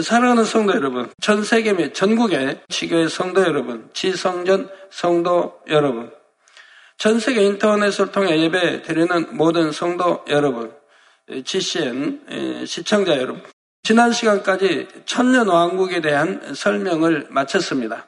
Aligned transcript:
사랑하는 0.00 0.44
성도 0.44 0.74
여러분, 0.74 1.12
전 1.20 1.44
세계 1.44 1.74
및 1.74 1.92
전국의 1.94 2.62
지교의 2.70 3.10
성도 3.10 3.42
여러분, 3.42 3.90
지성전 3.92 4.70
성도 4.90 5.60
여러분, 5.68 6.10
전 6.96 7.20
세계 7.20 7.42
인터넷을 7.42 8.10
통해 8.10 8.40
예배 8.40 8.84
드리는 8.84 9.36
모든 9.36 9.70
성도 9.70 10.24
여러분, 10.30 10.72
GCN 11.44 12.64
시청자 12.66 13.18
여러분, 13.18 13.42
지난 13.82 14.12
시간까지 14.12 14.88
천년 15.04 15.48
왕국에 15.48 16.00
대한 16.00 16.54
설명을 16.54 17.26
마쳤습니다. 17.28 18.06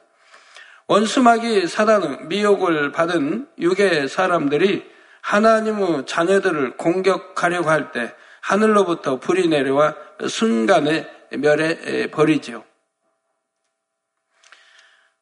원수마귀 0.87 1.67
사단은 1.67 2.29
미혹을 2.29 2.93
받은 2.93 3.47
유괴 3.59 4.07
사람들이 4.07 4.83
하나님의 5.21 6.07
자녀들을 6.07 6.77
공격하려고 6.77 7.69
할 7.69 7.91
때 7.91 8.11
하늘로부터 8.41 9.19
불이 9.19 9.47
내려와 9.47 9.95
순간에 10.27 11.09
멸해 11.37 12.11
버리지요. 12.11 12.63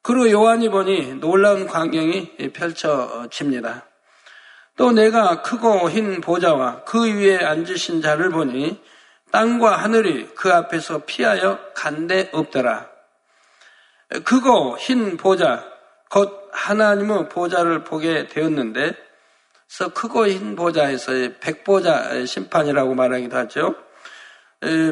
그로 0.02 0.30
요한이 0.30 0.70
보니 0.70 1.16
놀라운 1.16 1.66
광경이 1.66 2.52
펼쳐집니다. 2.54 3.88
또 4.76 4.92
내가 4.92 5.42
크고 5.42 5.90
흰 5.90 6.20
보좌와 6.20 6.84
그 6.84 7.06
위에 7.06 7.38
앉으신 7.38 8.02
자를 8.02 8.30
보니 8.30 8.82
땅과 9.32 9.78
하늘이 9.78 10.30
그 10.36 10.52
앞에서 10.52 11.06
피하여 11.06 11.60
간데 11.74 12.30
없더라. 12.34 12.90
크고 14.26 14.78
흰 14.78 15.18
보좌, 15.18 15.66
곧 16.10 16.50
하나님의 16.52 17.30
보좌를 17.30 17.84
보게 17.84 18.28
되었는데, 18.28 18.96
그래서 19.68 19.94
크고 19.94 20.28
흰 20.28 20.56
보좌에서 20.56 21.12
백보좌 21.40 22.26
심판이라고 22.26 22.94
말하기도 22.94 23.36
하죠. 23.38 23.76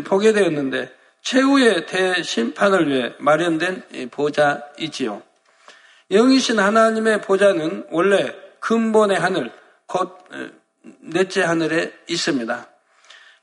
보게 0.05 0.33
되었는데, 0.33 0.91
최후의 1.21 1.85
대심판을 1.85 2.89
위해 2.89 3.13
마련된 3.19 4.09
보좌이지요. 4.11 5.21
영이신 6.11 6.59
하나님의 6.59 7.21
보좌는 7.21 7.87
원래 7.89 8.35
근본의 8.59 9.17
하늘, 9.17 9.51
곧 9.85 10.17
넷째 10.99 11.43
하늘에 11.43 11.93
있습니다. 12.07 12.67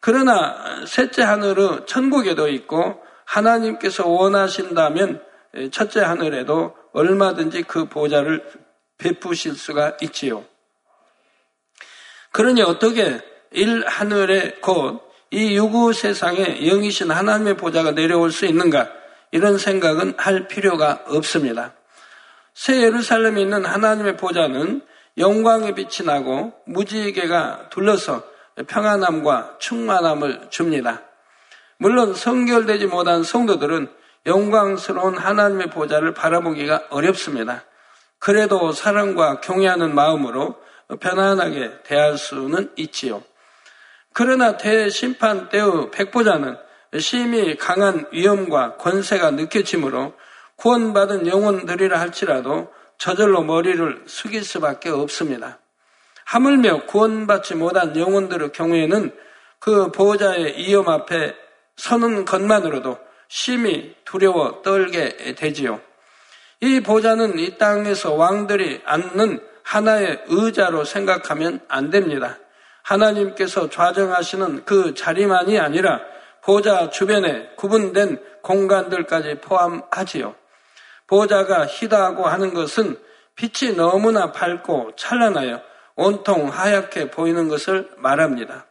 그러나 0.01 0.85
셋째 0.87 1.23
하늘은 1.23 1.87
천국에도 1.87 2.49
있고 2.49 3.03
하나님께서 3.25 4.09
원하신다면 4.09 5.23
첫째 5.73 6.01
하늘에도 6.01 6.77
얼마든지 6.93 7.63
그 7.63 7.89
보좌를 7.89 8.45
베푸실 8.99 9.55
수가 9.55 9.97
있지요. 10.03 10.45
그러니 12.33 12.63
어떻게 12.63 13.21
일 13.51 13.87
하늘에 13.87 14.57
곧 14.61 15.08
이 15.31 15.57
유구 15.57 15.93
세상에 15.93 16.59
영이신 16.61 17.11
하나님의 17.11 17.57
보좌가 17.57 17.93
내려올 17.93 18.33
수 18.33 18.47
있는가? 18.47 18.91
이런 19.31 19.59
생각은 19.59 20.15
할 20.17 20.49
필요가 20.49 21.05
없습니다. 21.07 21.75
새 22.55 22.83
예루살렘에 22.83 23.43
있는 23.43 23.65
하나님의 23.65 24.17
보좌는 24.17 24.83
영광의 25.19 25.75
빛이 25.75 26.07
나고 26.07 26.55
무지개가 26.67 27.69
둘러서 27.71 28.23
평안함과 28.67 29.57
충만함을 29.59 30.49
줍니다. 30.51 31.03
물론 31.77 32.15
성결되지 32.15 32.87
못한 32.87 33.23
성도들은 33.23 33.89
영광스러운 34.27 35.17
하나님의 35.17 35.71
보좌를 35.71 36.15
바라보기가 36.15 36.85
어렵습니다. 36.91 37.65
그래도 38.19 38.73
사랑과 38.73 39.41
경외하는 39.41 39.95
마음으로 39.95 40.57
편안하게 41.01 41.83
대할 41.85 42.19
수는 42.19 42.73
있지요. 42.77 43.23
그러나 44.19 44.57
대심판 44.57 45.49
때의 45.49 45.93
백보자는 45.93 46.57
심히 46.99 47.57
강한 47.57 48.05
위험과 48.11 48.77
권세가 48.77 49.31
느껴지므로 49.31 50.13
구원받은 50.57 51.29
영혼들이라 51.29 52.01
할지라도 52.01 52.67
저절로 52.99 53.45
머리를 53.45 54.07
숙일 54.09 54.43
수밖에 54.43 54.89
없습니다. 54.89 55.61
하물며 56.25 56.87
구원받지 56.87 57.55
못한 57.55 57.97
영혼들의 57.97 58.51
경우에는 58.51 59.13
그 59.61 59.93
보호자의 59.93 60.57
위험 60.57 60.89
앞에 60.89 61.37
서는 61.77 62.25
것만으로도 62.25 62.99
심히 63.29 63.95
두려워 64.05 64.63
떨게 64.63 65.37
되지요. 65.37 65.81
이 66.61 66.81
보좌는 66.81 67.39
이 67.39 67.57
땅에서 67.57 68.15
왕들이 68.15 68.81
앉는 68.85 69.41
하나의 69.63 70.25
의자로 70.27 70.83
생각하면 70.83 71.61
안 71.69 71.91
됩니다. 71.91 72.37
하나님께서 72.89 73.69
좌정하시는 73.69 74.65
그 74.65 74.95
자리만이 74.95 75.59
아니라 75.59 76.01
보좌 76.43 76.89
주변에 76.89 77.51
구분된 77.57 78.23
공간들까지 78.43 79.41
포함하지요. 79.43 80.35
보좌가 81.07 81.67
희다하고 81.67 82.27
하는 82.27 82.55
것은 82.55 82.99
빛이 83.35 83.77
너무나 83.77 84.33
밝고 84.33 84.93
찬란하여 84.97 85.61
온통 85.97 86.49
하얗게 86.49 87.11
보이는 87.11 87.49
것을 87.49 87.91
말합니다. 87.99 88.67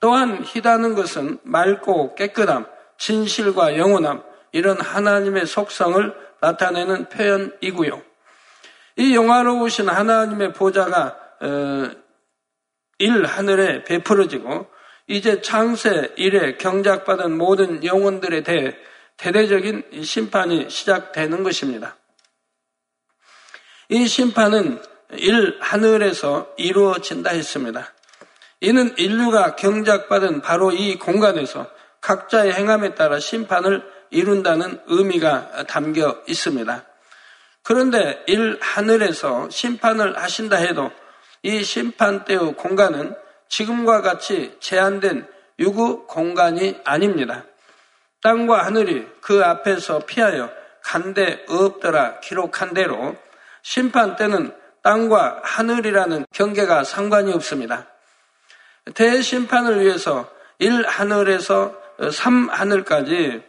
또한 0.00 0.42
희다는 0.44 0.94
것은 0.94 1.38
맑고 1.42 2.14
깨끗함, 2.16 2.66
진실과 2.98 3.78
영원함, 3.78 4.22
이런 4.52 4.80
하나님의 4.80 5.46
속성을 5.46 6.14
나타내는 6.40 7.08
표현이고요. 7.08 8.02
이 8.96 9.14
영화로우신 9.14 9.88
하나님의 9.88 10.52
보좌가 10.52 11.16
어, 11.40 11.90
일 12.98 13.24
하늘에 13.24 13.84
베풀어지고 13.84 14.66
이제 15.06 15.40
창세 15.40 16.12
일에 16.16 16.56
경작받은 16.56 17.36
모든 17.36 17.84
영혼들에 17.84 18.42
대해 18.42 18.76
대대적인 19.16 20.02
심판이 20.02 20.68
시작되는 20.68 21.42
것입니다. 21.42 21.96
이 23.88 24.06
심판은 24.06 24.82
일 25.12 25.56
하늘에서 25.60 26.52
이루어진다 26.56 27.30
했습니다. 27.30 27.94
이는 28.60 28.94
인류가 28.98 29.56
경작받은 29.56 30.42
바로 30.42 30.72
이 30.72 30.98
공간에서 30.98 31.66
각자의 32.00 32.52
행함에 32.52 32.94
따라 32.94 33.18
심판을 33.18 33.82
이룬다는 34.10 34.80
의미가 34.86 35.64
담겨 35.66 36.22
있습니다. 36.26 36.84
그런데 37.62 38.22
일 38.26 38.58
하늘에서 38.60 39.48
심판을 39.50 40.16
하신다 40.18 40.56
해도 40.56 40.90
이 41.42 41.62
심판 41.62 42.24
때의 42.24 42.54
공간은 42.54 43.14
지금과 43.48 44.02
같이 44.02 44.56
제한된 44.60 45.26
유구 45.58 46.06
공간이 46.06 46.78
아닙니다. 46.84 47.44
땅과 48.22 48.64
하늘이 48.64 49.06
그 49.20 49.44
앞에서 49.44 50.00
피하여 50.00 50.50
간데 50.82 51.44
없더라 51.48 52.20
기록한 52.20 52.74
대로 52.74 53.16
심판 53.62 54.16
때는 54.16 54.54
땅과 54.82 55.40
하늘이라는 55.44 56.26
경계가 56.32 56.84
상관이 56.84 57.32
없습니다. 57.32 57.86
대심판을 58.94 59.80
위해서 59.80 60.30
일 60.58 60.86
하늘에서 60.86 61.76
삼 62.12 62.48
하늘까지 62.48 63.42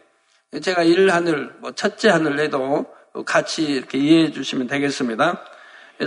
제가 0.62 0.82
일 0.82 1.10
하늘, 1.10 1.54
뭐 1.58 1.72
첫째 1.72 2.10
하늘 2.10 2.36
내도 2.36 2.92
같이 3.24 3.62
이렇게 3.62 3.98
이해해 3.98 4.32
주시면 4.32 4.66
되겠습니다. 4.66 5.42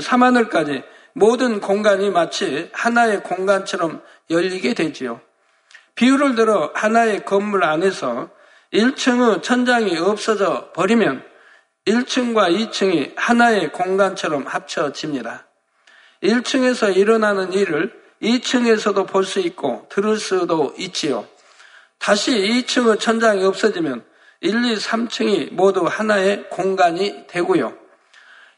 삼 0.02 0.24
하늘까지 0.24 0.84
모든 1.14 1.60
공간이 1.60 2.10
마치 2.10 2.70
하나의 2.74 3.24
공간처럼 3.24 4.02
열리게 4.30 4.74
되지요. 4.74 5.22
비유를 5.96 6.36
들어 6.36 6.72
하나의 6.74 7.24
건물 7.24 7.64
안에서 7.64 8.30
1층의 8.74 9.44
천장이 9.44 9.98
없어져 9.98 10.72
버리면 10.74 11.24
1층과 11.86 12.72
2층이 12.72 13.14
하나의 13.16 13.72
공간처럼 13.72 14.48
합쳐집니다. 14.48 15.46
1층에서 16.24 16.96
일어나는 16.96 17.54
일을 17.54 17.94
2층에서도 18.22 19.08
볼 19.08 19.26
수 19.26 19.40
있고 19.42 19.86
들을 19.90 20.18
수도 20.18 20.74
있지요. 20.78 21.28
다시 22.00 22.32
2층의 22.32 23.00
천장이 23.00 23.44
없어지면 23.46 24.04
1, 24.42 24.66
2, 24.66 24.76
3층이 24.76 25.54
모두 25.54 25.86
하나의 25.86 26.50
공간이 26.50 27.28
되고요. 27.28 27.78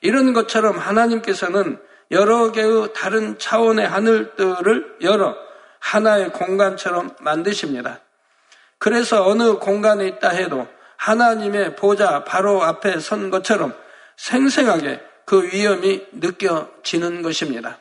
이런 0.01 0.34
것처럼 0.34 0.78
하나님께서는 0.78 1.80
여러 2.12 2.52
개의 2.52 2.94
다른 2.94 3.38
차원의 3.38 3.88
하늘들을 3.88 4.98
열어 5.02 5.36
하나의 5.80 6.31
공간처럼 6.31 7.16
만드십니다. 7.19 8.00
그래서 8.78 9.25
어느 9.28 9.56
공간에 9.56 10.07
있다 10.07 10.30
해도 10.30 10.68
하나님의 10.98 11.75
보좌 11.75 12.24
바로 12.24 12.63
앞에 12.63 13.00
선 13.00 13.30
것처럼 13.30 13.74
생생하게 14.18 15.02
그 15.25 15.44
위험이 15.44 16.06
느껴지는 16.12 17.22
것입니다. 17.22 17.80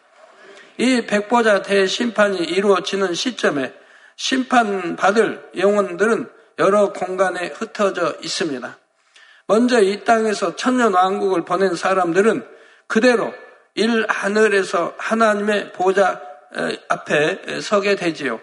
이 0.78 1.06
백보자 1.06 1.62
대심판이 1.62 2.38
이루어지는 2.38 3.14
시점에 3.14 3.74
심판받을 4.16 5.50
영혼들은 5.56 6.30
여러 6.58 6.92
공간에 6.92 7.48
흩어져 7.48 8.14
있습니다. 8.22 8.76
먼저 9.46 9.80
이 9.80 10.04
땅에서 10.04 10.56
천년 10.56 10.94
왕국을 10.94 11.44
보낸 11.44 11.74
사람들은 11.74 12.46
그대로 12.86 13.32
일 13.74 14.06
하늘에서 14.08 14.94
하나님의 14.98 15.72
보좌 15.72 16.20
앞에 16.88 17.60
서게 17.60 17.96
되지요. 17.96 18.40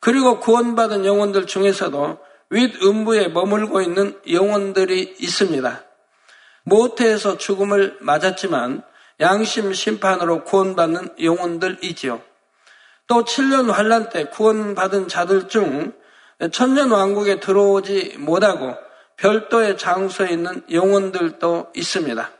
그리고 0.00 0.38
구원받은 0.38 1.04
영혼들 1.04 1.46
중에서도 1.46 2.18
윗 2.50 2.80
음부에 2.82 3.28
머물고 3.28 3.80
있는 3.80 4.20
영혼들이 4.30 5.16
있습니다. 5.18 5.84
모태에서 6.62 7.38
죽음을 7.38 7.98
맞았지만 8.00 8.82
양심 9.20 9.72
심판으로 9.72 10.44
구원받는 10.44 11.16
영혼들이지요. 11.20 12.22
또 13.08 13.24
7년 13.24 13.70
환란 13.70 14.10
때 14.10 14.26
구원받은 14.26 15.08
자들 15.08 15.48
중 15.48 15.92
천년 16.52 16.90
왕국에 16.90 17.40
들어오지 17.40 18.16
못하고 18.18 18.76
별도의 19.16 19.78
장소에 19.78 20.30
있는 20.30 20.62
영혼들도 20.70 21.72
있습니다. 21.74 22.35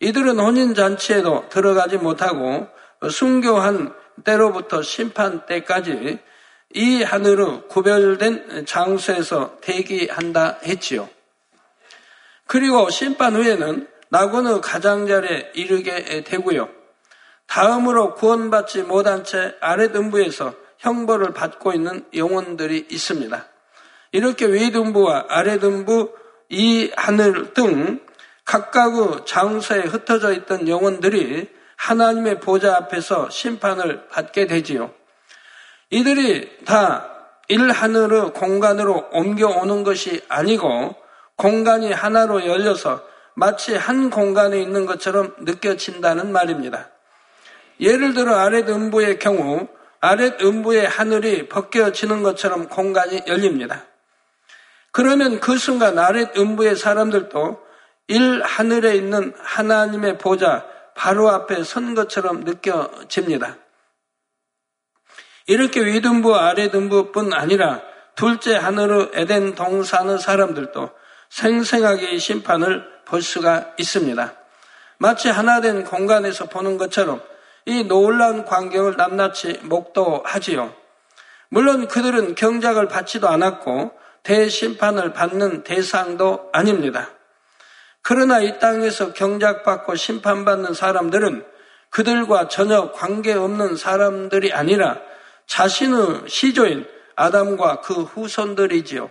이들은 0.00 0.38
혼인잔치에도 0.38 1.48
들어가지 1.48 1.96
못하고 1.96 2.68
순교한 3.10 3.94
때로부터 4.24 4.82
심판 4.82 5.46
때까지 5.46 6.18
이 6.74 7.02
하늘로 7.02 7.66
구별된 7.68 8.66
장소에서 8.66 9.58
대기한다 9.60 10.58
했지요. 10.64 11.08
그리고 12.46 12.88
심판 12.90 13.36
후에는 13.36 13.88
낙원의 14.10 14.60
가장자리에 14.60 15.52
이르게 15.54 16.22
되고요. 16.24 16.68
다음으로 17.46 18.14
구원받지 18.14 18.82
못한 18.82 19.24
채 19.24 19.54
아랫음부에서 19.60 20.54
형벌을 20.78 21.32
받고 21.32 21.72
있는 21.72 22.04
영혼들이 22.14 22.86
있습니다. 22.90 23.46
이렇게 24.12 24.46
위등부와 24.46 25.26
아랫음부, 25.28 26.14
이 26.50 26.90
하늘 26.96 27.52
등 27.52 28.00
각각의 28.48 29.26
장소에 29.26 29.80
흩어져 29.80 30.32
있던 30.32 30.68
영혼들이 30.68 31.48
하나님의 31.76 32.40
보좌 32.40 32.76
앞에서 32.76 33.28
심판을 33.28 34.08
받게 34.08 34.46
되지요. 34.46 34.90
이들이 35.90 36.64
다 36.64 37.10
일하늘의 37.48 38.32
공간으로 38.32 39.10
옮겨오는 39.12 39.84
것이 39.84 40.22
아니고 40.28 40.96
공간이 41.36 41.92
하나로 41.92 42.46
열려서 42.46 43.02
마치 43.34 43.76
한 43.76 44.08
공간에 44.08 44.58
있는 44.60 44.86
것처럼 44.86 45.34
느껴진다는 45.40 46.32
말입니다. 46.32 46.88
예를 47.80 48.14
들어 48.14 48.34
아랫 48.34 48.68
음부의 48.68 49.18
경우 49.18 49.68
아랫 50.00 50.40
음부의 50.40 50.88
하늘이 50.88 51.48
벗겨지는 51.48 52.22
것처럼 52.22 52.68
공간이 52.68 53.22
열립니다. 53.26 53.84
그러면 54.90 55.38
그 55.38 55.58
순간 55.58 55.98
아랫 55.98 56.36
음부의 56.36 56.76
사람들도 56.76 57.67
일 58.08 58.42
하늘에 58.42 58.96
있는 58.96 59.32
하나님의 59.38 60.18
보좌 60.18 60.64
바로 60.94 61.30
앞에 61.30 61.62
선 61.62 61.94
것처럼 61.94 62.40
느껴집니다. 62.40 63.56
이렇게 65.46 65.84
위등부 65.84 66.34
아래등부뿐 66.34 67.32
아니라 67.32 67.80
둘째 68.14 68.56
하늘의 68.56 69.10
에덴 69.14 69.54
동산의 69.54 70.18
사람들도 70.18 70.90
생생하게 71.30 72.18
심판을 72.18 72.84
볼 73.04 73.22
수가 73.22 73.74
있습니다. 73.78 74.34
마치 74.98 75.28
하나 75.28 75.60
된 75.60 75.84
공간에서 75.84 76.46
보는 76.46 76.76
것처럼 76.78 77.22
이 77.66 77.84
놀라운 77.84 78.44
광경을 78.44 78.96
낱낱이 78.96 79.60
목도하지요. 79.62 80.74
물론 81.50 81.86
그들은 81.86 82.34
경작을 82.34 82.88
받지도 82.88 83.28
않았고 83.28 83.92
대심판을 84.22 85.12
받는 85.12 85.62
대상도 85.62 86.50
아닙니다. 86.52 87.10
그러나 88.08 88.40
이 88.40 88.58
땅에서 88.58 89.12
경작받고 89.12 89.94
심판받는 89.94 90.72
사람들은 90.72 91.44
그들과 91.90 92.48
전혀 92.48 92.90
관계없는 92.92 93.76
사람들이 93.76 94.50
아니라 94.54 94.96
자신의 95.46 96.22
시조인 96.26 96.88
아담과 97.16 97.82
그 97.82 98.04
후손들이지요. 98.04 99.10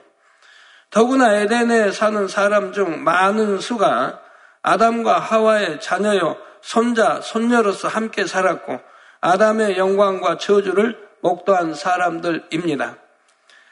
더구나 0.90 1.36
에덴에 1.36 1.92
사는 1.92 2.28
사람 2.28 2.74
중 2.74 3.04
많은 3.04 3.60
수가 3.60 4.20
아담과 4.64 5.20
하와의 5.20 5.80
자녀요, 5.80 6.36
손자, 6.62 7.22
손녀로서 7.22 7.88
함께 7.88 8.26
살았고 8.26 8.80
아담의 9.22 9.78
영광과 9.78 10.40
저주를 10.40 10.98
목도한 11.22 11.76
사람들입니다. 11.76 12.98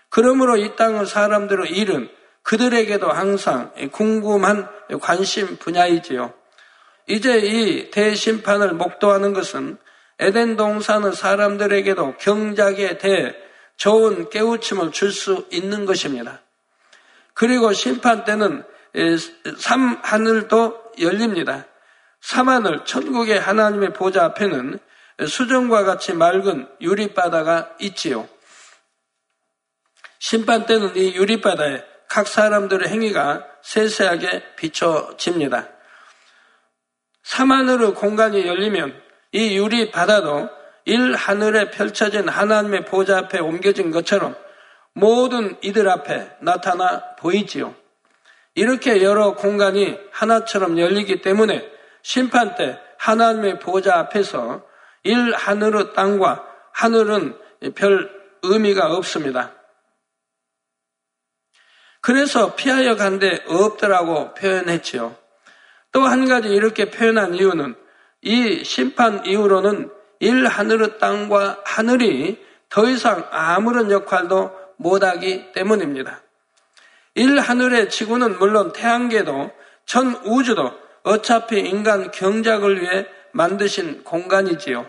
그러므로 0.10 0.58
이 0.58 0.76
땅의 0.76 1.08
사람들의 1.08 1.72
일은 1.72 2.12
그들에게도 2.46 3.12
항상 3.12 3.72
궁금한 3.92 4.70
관심 5.02 5.58
분야이지요. 5.58 6.34
이제 7.08 7.38
이 7.40 7.92
대심판을 7.92 8.74
목도하는 8.74 9.34
것은 9.34 9.78
에덴 10.20 10.56
동산의 10.56 11.14
사람들에게도 11.14 12.18
경작에 12.18 12.98
대해 13.00 13.36
좋은 13.78 14.30
깨우침을 14.30 14.92
줄 14.92 15.12
수 15.12 15.48
있는 15.52 15.86
것입니다. 15.86 16.42
그리고 17.34 17.74
심판 17.74 18.24
때는 18.24 18.64
삼 19.58 20.00
하늘도 20.04 20.94
열립니다. 21.02 21.66
삼하늘 22.22 22.86
천국의 22.86 23.40
하나님의 23.40 23.94
보좌 23.94 24.24
앞에는 24.26 24.80
수정과 25.28 25.84
같이 25.84 26.14
맑은 26.14 26.68
유리바다가 26.80 27.76
있지요. 27.80 28.30
심판 30.20 30.66
때는 30.66 30.96
이 30.96 31.16
유리바다에 31.16 31.95
각 32.10 32.28
사람들의 32.28 32.88
행위가 32.90 33.46
세세하게 33.62 34.56
비춰집니다. 34.56 35.68
삼하늘의 37.24 37.96
공간이 37.96 38.46
열리면 38.46 39.02
이 39.32 39.58
유리 39.58 39.92
바다도 39.92 40.50
일 40.86 41.16
하늘에 41.16 41.72
펼쳐진 41.72 42.30
하나님의 42.30 42.86
보좌 42.86 43.18
앞에 43.18 43.40
옮겨진 43.40 43.90
것처럼 43.92 44.36
모든 44.94 45.58
이들 45.62 45.90
앞에 45.90 46.38
나타나 46.42 47.16
보이지요. 47.16 47.76
이렇게 48.54 49.04
여러 49.04 49.34
공간이 49.34 49.98
하나처럼 50.12 50.80
열리기 50.80 51.22
때문에 51.22 51.68
심판 52.04 52.56
때 52.56 52.80
하나님의 53.00 53.60
보좌 53.60 53.96
앞에서 53.96 54.64
일 55.04 55.34
하늘의 55.34 55.94
땅과 55.94 56.46
하늘은 56.72 57.38
별 57.74 58.10
의미가 58.44 58.96
없습니다. 58.96 59.55
그래서 62.06 62.54
피하여 62.54 62.96
간데 62.96 63.44
없더라고 63.48 64.36
표현했지요. 64.36 65.16
또 65.92 66.02
한 66.02 66.28
가지 66.28 66.50
이렇게 66.50 66.92
표현한 66.92 67.34
이유는 67.34 67.74
이 68.22 68.64
심판 68.64 69.26
이후로는 69.26 69.90
일 70.20 70.46
하늘의 70.46 71.00
땅과 71.00 71.64
하늘이 71.66 72.46
더 72.70 72.88
이상 72.88 73.28
아무런 73.32 73.90
역할도 73.90 74.52
못하기 74.78 75.54
때문입니다. 75.54 76.22
일 77.16 77.40
하늘의 77.40 77.90
지구는 77.90 78.38
물론 78.38 78.72
태양계도 78.72 79.52
전 79.88 80.16
우주도 80.26 80.74
어차피 81.02 81.60
인간 81.60 82.12
경작을 82.12 82.84
위해 82.84 83.08
만드신 83.32 84.04
공간이지요. 84.04 84.88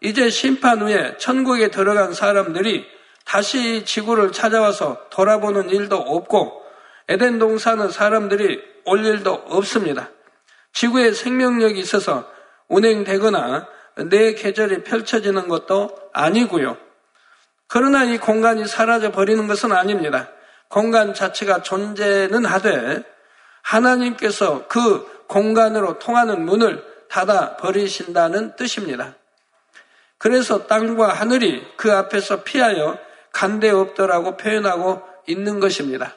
이제 0.00 0.30
심판 0.30 0.80
후에 0.80 1.18
천국에 1.18 1.68
들어간 1.68 2.14
사람들이 2.14 2.86
다시 3.28 3.84
지구를 3.84 4.32
찾아와서 4.32 4.96
돌아보는 5.10 5.68
일도 5.68 5.96
없고 5.96 6.62
에덴 7.08 7.38
동산의 7.38 7.92
사람들이 7.92 8.58
올 8.86 9.04
일도 9.04 9.44
없습니다. 9.48 10.08
지구에 10.72 11.12
생명력이 11.12 11.78
있어서 11.78 12.26
운행되거나 12.68 13.68
내 14.08 14.32
계절이 14.32 14.82
펼쳐지는 14.82 15.46
것도 15.48 15.94
아니고요. 16.14 16.78
그러나 17.66 18.04
이 18.04 18.16
공간이 18.16 18.66
사라져 18.66 19.12
버리는 19.12 19.46
것은 19.46 19.72
아닙니다. 19.72 20.30
공간 20.68 21.12
자체가 21.12 21.62
존재는 21.62 22.46
하되 22.46 23.02
하나님께서 23.60 24.68
그 24.68 25.06
공간으로 25.26 25.98
통하는 25.98 26.46
문을 26.46 26.82
닫아 27.10 27.56
버리신다는 27.56 28.56
뜻입니다. 28.56 29.16
그래서 30.16 30.66
땅과 30.66 31.08
하늘이 31.12 31.62
그 31.76 31.92
앞에서 31.92 32.42
피하여 32.42 32.98
간대 33.32 33.70
없더라고 33.70 34.36
표현하고 34.36 35.02
있는 35.26 35.60
것입니다. 35.60 36.14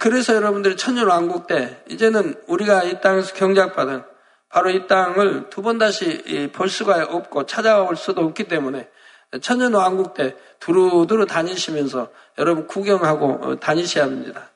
그래서 0.00 0.34
여러분들이 0.34 0.76
천년왕국 0.76 1.46
때 1.46 1.82
이제는 1.88 2.34
우리가 2.46 2.82
이 2.84 3.00
땅에서 3.00 3.34
경작받은 3.34 4.02
바로 4.50 4.70
이 4.70 4.86
땅을 4.86 5.50
두 5.50 5.62
번 5.62 5.78
다시 5.78 6.50
볼 6.54 6.68
수가 6.68 7.04
없고 7.04 7.46
찾아올 7.46 7.96
수도 7.96 8.22
없기 8.22 8.44
때문에 8.44 8.88
천년왕국 9.40 10.14
때 10.14 10.36
두루두루 10.60 11.26
다니시면서 11.26 12.10
여러분 12.38 12.66
구경하고 12.66 13.40
어, 13.42 13.60
다니셔야 13.60 14.04
합니다. 14.04 14.50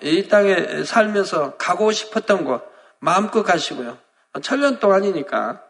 이 0.00 0.28
땅에 0.28 0.84
살면서 0.84 1.56
가고 1.56 1.90
싶었던 1.90 2.44
곳 2.44 2.62
마음껏 3.00 3.42
가시고요. 3.42 3.98
천년 4.42 4.78
동안이니까 4.78 5.62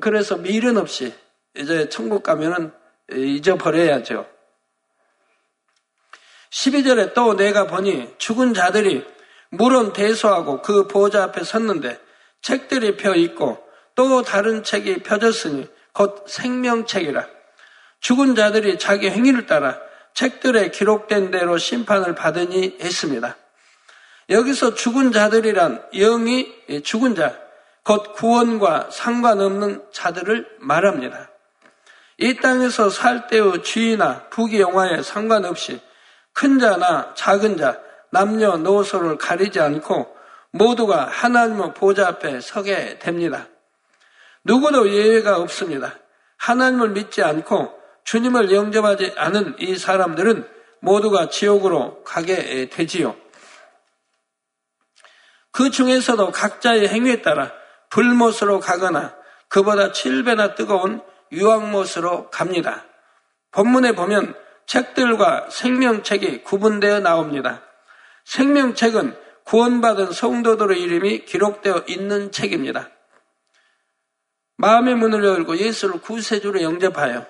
그래서 0.00 0.36
미련 0.36 0.76
없이 0.76 1.14
이제 1.56 1.88
천국 1.88 2.22
가면은 2.22 2.72
잊어버려야죠. 3.12 4.26
12절에 6.50 7.14
또 7.14 7.36
내가 7.36 7.66
보니 7.66 8.14
죽은 8.18 8.54
자들이 8.54 9.04
물은 9.50 9.92
대소하고 9.92 10.62
그 10.62 10.86
보좌 10.86 11.24
앞에 11.24 11.44
섰는데 11.44 11.98
책들이 12.42 12.96
펴 12.96 13.14
있고 13.14 13.62
또 13.94 14.22
다른 14.22 14.62
책이 14.62 15.02
펴졌으니 15.02 15.68
곧 15.92 16.24
생명책이라. 16.28 17.26
죽은 18.00 18.34
자들이 18.34 18.78
자기 18.78 19.10
행위를 19.10 19.46
따라 19.46 19.78
책들에 20.14 20.70
기록된 20.70 21.30
대로 21.30 21.58
심판을 21.58 22.14
받으니 22.14 22.76
했습니다. 22.80 23.36
여기서 24.30 24.74
죽은 24.74 25.12
자들이란 25.12 25.90
영이 25.94 26.82
죽은 26.84 27.14
자, 27.14 27.38
곧 27.82 28.12
구원과 28.14 28.90
상관없는 28.90 29.84
자들을 29.92 30.58
말합니다. 30.60 31.27
이 32.18 32.36
땅에서 32.36 32.90
살 32.90 33.28
때의 33.28 33.62
주의나 33.62 34.28
부귀 34.30 34.60
영화에 34.60 35.02
상관없이 35.02 35.80
큰 36.32 36.58
자나 36.58 37.14
작은 37.14 37.56
자, 37.56 37.80
남녀 38.10 38.56
노소를 38.56 39.18
가리지 39.18 39.60
않고 39.60 40.16
모두가 40.50 41.06
하나님의 41.06 41.74
보좌 41.74 42.08
앞에 42.08 42.40
서게 42.40 42.98
됩니다. 42.98 43.46
누구도 44.44 44.90
예외가 44.90 45.38
없습니다. 45.38 45.94
하나님을 46.38 46.90
믿지 46.90 47.22
않고 47.22 47.78
주님을 48.04 48.50
영접하지 48.52 49.14
않은 49.16 49.56
이 49.58 49.76
사람들은 49.76 50.48
모두가 50.80 51.28
지옥으로 51.28 52.02
가게 52.02 52.68
되지요. 52.68 53.14
그 55.52 55.70
중에서도 55.70 56.30
각자의 56.30 56.88
행위에 56.88 57.22
따라 57.22 57.52
불못으로 57.90 58.60
가거나 58.60 59.14
그보다 59.48 59.92
7배나 59.92 60.54
뜨거운 60.54 61.02
유황못으로 61.32 62.30
갑니다. 62.30 62.84
본문에 63.50 63.92
보면 63.92 64.34
책들과 64.66 65.48
생명책이 65.50 66.42
구분되어 66.44 67.00
나옵니다. 67.00 67.62
생명책은 68.24 69.16
구원받은 69.44 70.12
성도들의 70.12 70.80
이름이 70.80 71.24
기록되어 71.24 71.84
있는 71.88 72.30
책입니다. 72.30 72.90
마음의 74.58 74.96
문을 74.96 75.24
열고 75.24 75.56
예수를 75.56 76.00
구세주로 76.02 76.60
영접하여 76.62 77.26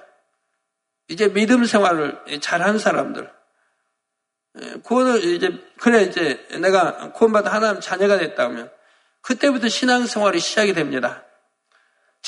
이제 1.09 1.33
믿음 1.33 1.65
생활을 1.65 2.41
잘한 2.41 2.79
사람들 2.79 3.31
구원을 4.83 5.23
이제 5.25 5.63
그래 5.79 6.03
이제 6.03 6.45
내가 6.61 7.13
구원받은 7.13 7.53
하나님 7.53 7.81
자녀가 7.81 8.19
됐다면 8.19 8.71
그때부터 9.21 9.69
신앙 9.69 10.07
생활이 10.07 10.41
시작이 10.41 10.75
됩니다. 10.75 11.25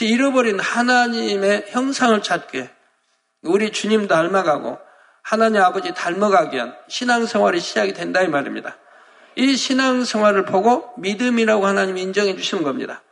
잃어버린 0.07 0.59
하나님의 0.61 1.67
형상을 1.69 2.23
찾게 2.23 2.71
우리 3.43 3.73
주님 3.73 4.07
닮아가고 4.07 4.79
하나님 5.23 5.63
아버지 5.63 5.93
닮아가기 5.93 6.57
위한 6.57 6.75
신앙생활이 6.89 7.61
시작이 7.61 7.93
된다 7.93 8.23
이 8.23 8.29
말입니다. 8.29 8.77
이 9.37 9.57
신앙생활을 9.57 10.45
보고 10.45 10.93
믿음이라고 10.99 11.67
하나님이 11.67 12.03
인정해 12.03 12.37
주시는 12.37 12.65
겁니다. 12.65 13.03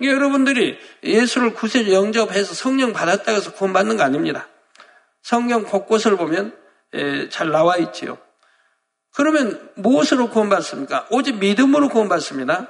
여러분들이 0.00 0.78
예수를 1.04 1.54
구세주 1.54 1.92
영접해서 1.92 2.54
성령 2.54 2.92
받았다고 2.92 3.36
해서 3.36 3.52
구원받는 3.52 3.96
거 3.96 4.02
아닙니다. 4.02 4.48
성경 5.22 5.64
곳곳을 5.64 6.16
보면 6.16 6.56
예, 6.94 7.28
잘 7.28 7.50
나와 7.50 7.76
있지요. 7.76 8.18
그러면 9.14 9.70
무엇으로 9.76 10.30
구원받습니까? 10.30 11.06
오직 11.10 11.36
믿음으로 11.38 11.88
구원받습니다. 11.88 12.68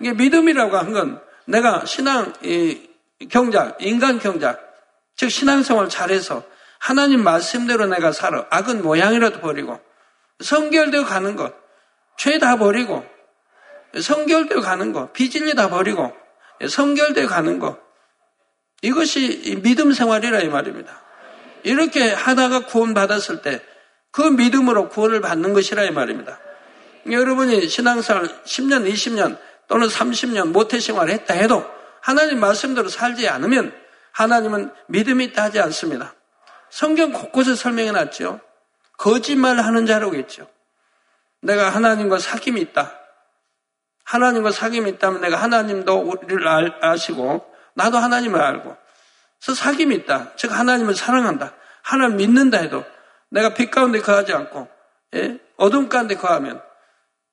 이게 0.00 0.12
믿음이라고 0.12 0.76
한 0.76 0.92
건 0.92 1.20
내가 1.46 1.84
신앙 1.84 2.32
경작, 3.30 3.76
인간 3.80 4.18
경작, 4.18 4.60
즉 5.16 5.30
신앙생활 5.30 5.88
잘해서 5.88 6.42
하나님 6.78 7.22
말씀대로 7.22 7.86
내가 7.86 8.12
살아 8.12 8.46
악은 8.50 8.82
모양이라도 8.82 9.40
버리고 9.40 9.80
성결되어 10.40 11.04
가는 11.04 11.36
것, 11.36 11.54
죄 12.16 12.38
다 12.38 12.56
버리고 12.56 13.04
성결되어 13.98 14.60
가는 14.60 14.92
것, 14.92 15.12
비진리 15.12 15.54
다 15.54 15.68
버리고 15.68 16.12
성결되어 16.68 17.26
가는 17.26 17.58
것 17.58 17.78
이것이 18.82 19.60
믿음 19.62 19.92
생활이라 19.92 20.40
이 20.40 20.48
말입니다. 20.48 21.00
이렇게 21.62 22.10
하다가 22.10 22.66
구원 22.66 22.94
받았을 22.94 23.42
때 23.42 23.62
그 24.14 24.22
믿음으로 24.22 24.90
구원을 24.90 25.20
받는 25.20 25.54
것이라 25.54 25.82
이 25.82 25.90
말입니다. 25.90 26.38
여러분이 27.10 27.66
신앙생활 27.66 28.28
10년, 28.44 28.88
20년 28.88 29.36
또는 29.66 29.88
30년 29.88 30.52
모태생활을 30.52 31.12
했다 31.14 31.34
해도 31.34 31.66
하나님 32.04 32.38
말씀대로 32.38 32.90
살지 32.90 33.30
않으면 33.30 33.74
하나님은 34.12 34.70
믿음이 34.88 35.24
있다 35.24 35.44
하지 35.44 35.58
않습니다. 35.60 36.12
성경 36.68 37.12
곳곳에 37.12 37.54
설명해 37.54 37.92
놨죠. 37.92 38.40
거짓말 38.98 39.58
하는 39.58 39.86
했죠. 40.18 40.46
내가 41.40 41.70
하나님과 41.70 42.18
사귐이 42.18 42.60
있다. 42.60 42.92
하나님과 44.04 44.50
사귐이 44.50 44.86
있다면 44.86 45.22
내가 45.22 45.38
하나님도 45.38 45.94
우리를 45.94 46.84
아시고 46.84 47.50
나도 47.72 47.96
하나님을 47.96 48.38
알고 48.38 48.76
그래서 49.42 49.62
사귐이 49.62 49.90
있다. 50.02 50.32
즉 50.36 50.52
하나님을 50.52 50.94
사랑한다. 50.94 51.54
하나님 51.80 52.18
믿는다 52.18 52.58
해도 52.58 52.84
내가 53.30 53.54
빛 53.54 53.70
가운데 53.70 54.00
거하지 54.00 54.34
않고 54.34 54.68
예? 55.14 55.38
어둠 55.56 55.88
가운데 55.88 56.16
거하면 56.16 56.60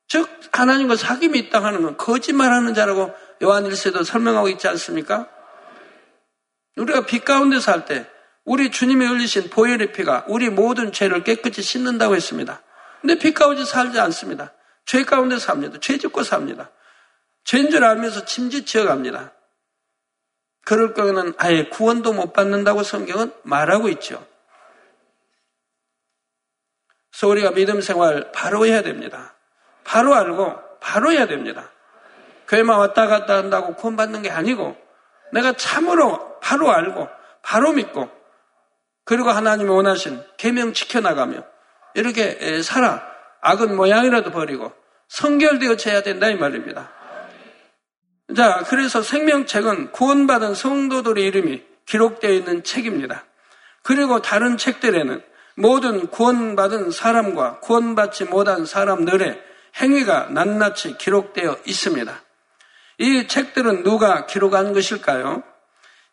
즉 0.07 0.29
하나님과 0.53 0.95
사귐이 0.95 1.35
있다 1.35 1.61
하는 1.61 1.81
건 1.81 1.97
거짓말하는 1.97 2.73
자라고 2.73 3.13
요한일서도 3.41 4.03
설명하고 4.03 4.49
있지 4.49 4.67
않습니까? 4.67 5.27
우리가 6.77 7.05
빛 7.05 7.25
가운데 7.25 7.59
살 7.59 7.85
때 7.85 8.07
우리 8.43 8.71
주님이 8.71 9.05
흘리신 9.05 9.49
보혈의 9.49 9.93
피가 9.93 10.25
우리 10.27 10.49
모든 10.49 10.91
죄를 10.91 11.23
깨끗이 11.23 11.61
씻는다고 11.61 12.15
했습니다. 12.15 12.61
근데 13.01 13.17
빛 13.17 13.33
가운데 13.33 13.65
살지 13.65 13.99
않습니다. 13.99 14.53
죄 14.85 15.03
가운데 15.03 15.37
삽니다. 15.37 15.79
죄 15.79 15.97
짓고 15.97 16.23
삽니다. 16.23 16.71
죄인 17.43 17.69
줄 17.69 17.83
알면서 17.83 18.25
침지치어 18.25 18.85
갑니다. 18.85 19.33
그럴 20.63 20.93
거는 20.93 21.33
아예 21.37 21.69
구원도 21.69 22.13
못 22.13 22.33
받는다고 22.33 22.83
성경은 22.83 23.33
말하고 23.43 23.89
있죠. 23.89 24.25
그래서 27.11 27.27
우리가 27.27 27.51
믿음 27.51 27.81
생활 27.81 28.31
바로 28.31 28.65
해야 28.65 28.81
됩니다. 28.81 29.35
바로 29.83 30.13
알고 30.15 30.79
바로 30.79 31.11
해야 31.11 31.27
됩니다. 31.27 31.71
교회만 32.51 32.77
왔다 32.77 33.07
갔다 33.07 33.37
한다고 33.37 33.75
구원받는 33.75 34.23
게 34.23 34.29
아니고 34.29 34.75
내가 35.31 35.53
참으로 35.53 36.37
바로 36.41 36.69
알고 36.69 37.07
바로 37.41 37.71
믿고 37.71 38.09
그리고 39.05 39.29
하나님이 39.29 39.69
원하신 39.69 40.21
계명 40.35 40.73
지켜나가며 40.73 41.45
이렇게 41.95 42.61
살아 42.61 43.01
악은 43.41 43.75
모양이라도 43.77 44.31
버리고 44.31 44.73
성결되어져야 45.07 46.03
된다 46.03 46.27
이 46.27 46.35
말입니다. 46.35 46.91
자, 48.35 48.63
그래서 48.67 49.01
생명책은 49.01 49.91
구원받은 49.91 50.53
성도들의 50.53 51.23
이름이 51.25 51.63
기록되어 51.85 52.31
있는 52.31 52.63
책입니다. 52.63 53.25
그리고 53.81 54.21
다른 54.21 54.57
책들에는 54.57 55.23
모든 55.55 56.07
구원받은 56.07 56.91
사람과 56.91 57.59
구원받지 57.59 58.25
못한 58.25 58.65
사람들의 58.65 59.41
행위가 59.81 60.27
낱낱이 60.31 60.97
기록되어 60.97 61.57
있습니다. 61.65 62.21
이 63.01 63.27
책들은 63.27 63.81
누가 63.81 64.27
기록한 64.27 64.73
것일까요? 64.73 65.41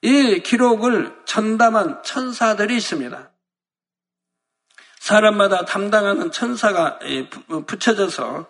이 0.01 0.41
기록을 0.41 1.15
전담한 1.27 2.03
천사들이 2.03 2.75
있습니다. 2.79 3.31
사람마다 4.99 5.67
담당하는 5.67 6.31
천사가 6.31 6.99
붙여져서 7.67 8.47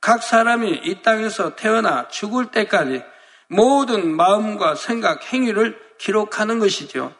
각 0.00 0.22
사람이 0.22 0.80
이 0.84 1.02
땅에서 1.02 1.54
태어나 1.54 2.08
죽을 2.08 2.50
때까지 2.50 3.02
모든 3.48 4.16
마음과 4.16 4.74
생각, 4.74 5.30
행위를 5.30 5.78
기록하는 5.98 6.60
것이죠. 6.60 7.14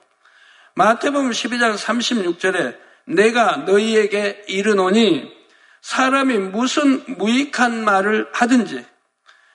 마태복음 0.74 1.32
12장 1.32 1.76
36절에 1.76 2.78
내가 3.04 3.56
너희에게 3.58 4.44
이르노니 4.48 5.30
사람이 5.82 6.38
무슨 6.38 7.04
무익한 7.18 7.84
말을 7.84 8.30
하든지 8.32 8.86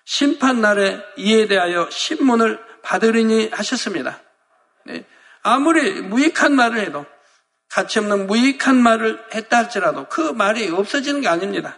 심판날에 0.07 1.03
이에 1.17 1.47
대하여 1.47 1.89
신문을 1.91 2.59
받으리니 2.81 3.49
하셨습니다. 3.51 4.21
네. 4.85 5.05
아무리 5.43 6.01
무익한 6.01 6.55
말을 6.55 6.79
해도 6.79 7.05
가치없는 7.69 8.25
무익한 8.25 8.77
말을 8.77 9.21
했다 9.35 9.57
할지라도 9.57 10.07
그 10.07 10.21
말이 10.21 10.69
없어지는 10.69 11.19
게 11.19 11.27
아닙니다. 11.27 11.77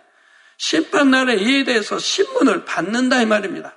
심판날에 0.57 1.37
이에 1.37 1.63
대해서 1.63 1.97
신문을 1.97 2.65
받는다 2.65 3.19
이 3.19 3.25
말입니다. 3.25 3.75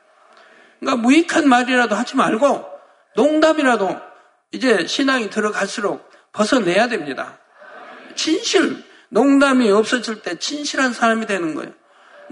그러니까 0.81 1.03
무익한 1.03 1.49
말이라도 1.49 1.95
하지 1.95 2.17
말고 2.17 2.69
농담이라도 3.17 3.99
이제 4.51 4.87
신앙이 4.87 5.31
들어갈수록 5.31 6.11
벗어내야 6.33 6.89
됩니다. 6.89 7.39
진실, 8.17 8.85
농담이 9.09 9.71
없어질 9.71 10.21
때 10.21 10.39
진실한 10.39 10.93
사람이 10.93 11.25
되는 11.25 11.55
거예요. 11.55 11.73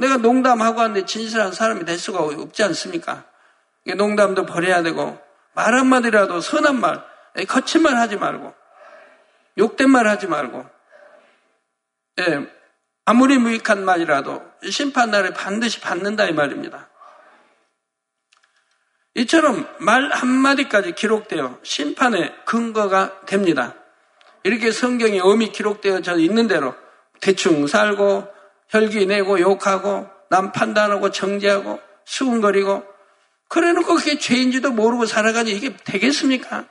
내가 0.00 0.16
농담하고 0.16 0.80
하는데 0.80 1.04
진실한 1.04 1.52
사람이 1.52 1.84
될 1.84 1.98
수가 1.98 2.20
없지 2.20 2.62
않습니까? 2.64 3.24
농담도 3.96 4.46
버려야 4.46 4.82
되고 4.82 5.20
말 5.52 5.74
한마디라도 5.74 6.40
선한 6.40 6.80
말, 6.80 7.04
거친 7.46 7.82
말 7.82 7.96
하지 7.96 8.16
말고 8.16 8.54
욕된 9.58 9.90
말 9.90 10.08
하지 10.08 10.26
말고 10.26 10.64
예, 12.20 12.50
아무리 13.04 13.36
무익한 13.36 13.84
말이라도 13.84 14.42
심판 14.70 15.10
날에 15.10 15.30
반드시 15.30 15.80
받는다 15.80 16.24
이 16.24 16.32
말입니다. 16.32 16.88
이처럼 19.16 19.66
말 19.80 20.10
한마디까지 20.12 20.92
기록되어 20.92 21.58
심판의 21.62 22.34
근거가 22.46 23.26
됩니다. 23.26 23.74
이렇게 24.44 24.70
성경에 24.70 25.20
엄히 25.20 25.52
기록되어져 25.52 26.16
있는 26.18 26.46
대로 26.46 26.74
대충 27.20 27.66
살고 27.66 28.39
혈기 28.70 29.06
내고 29.06 29.38
욕하고 29.40 30.08
남 30.30 30.52
판단하고 30.52 31.10
정죄하고 31.10 31.80
수군거리고 32.04 32.84
그래놓고 33.48 33.96
그게 33.96 34.18
죄인지도 34.18 34.70
모르고 34.70 35.06
살아가니 35.06 35.50
이게 35.50 35.76
되겠습니까? 35.76 36.68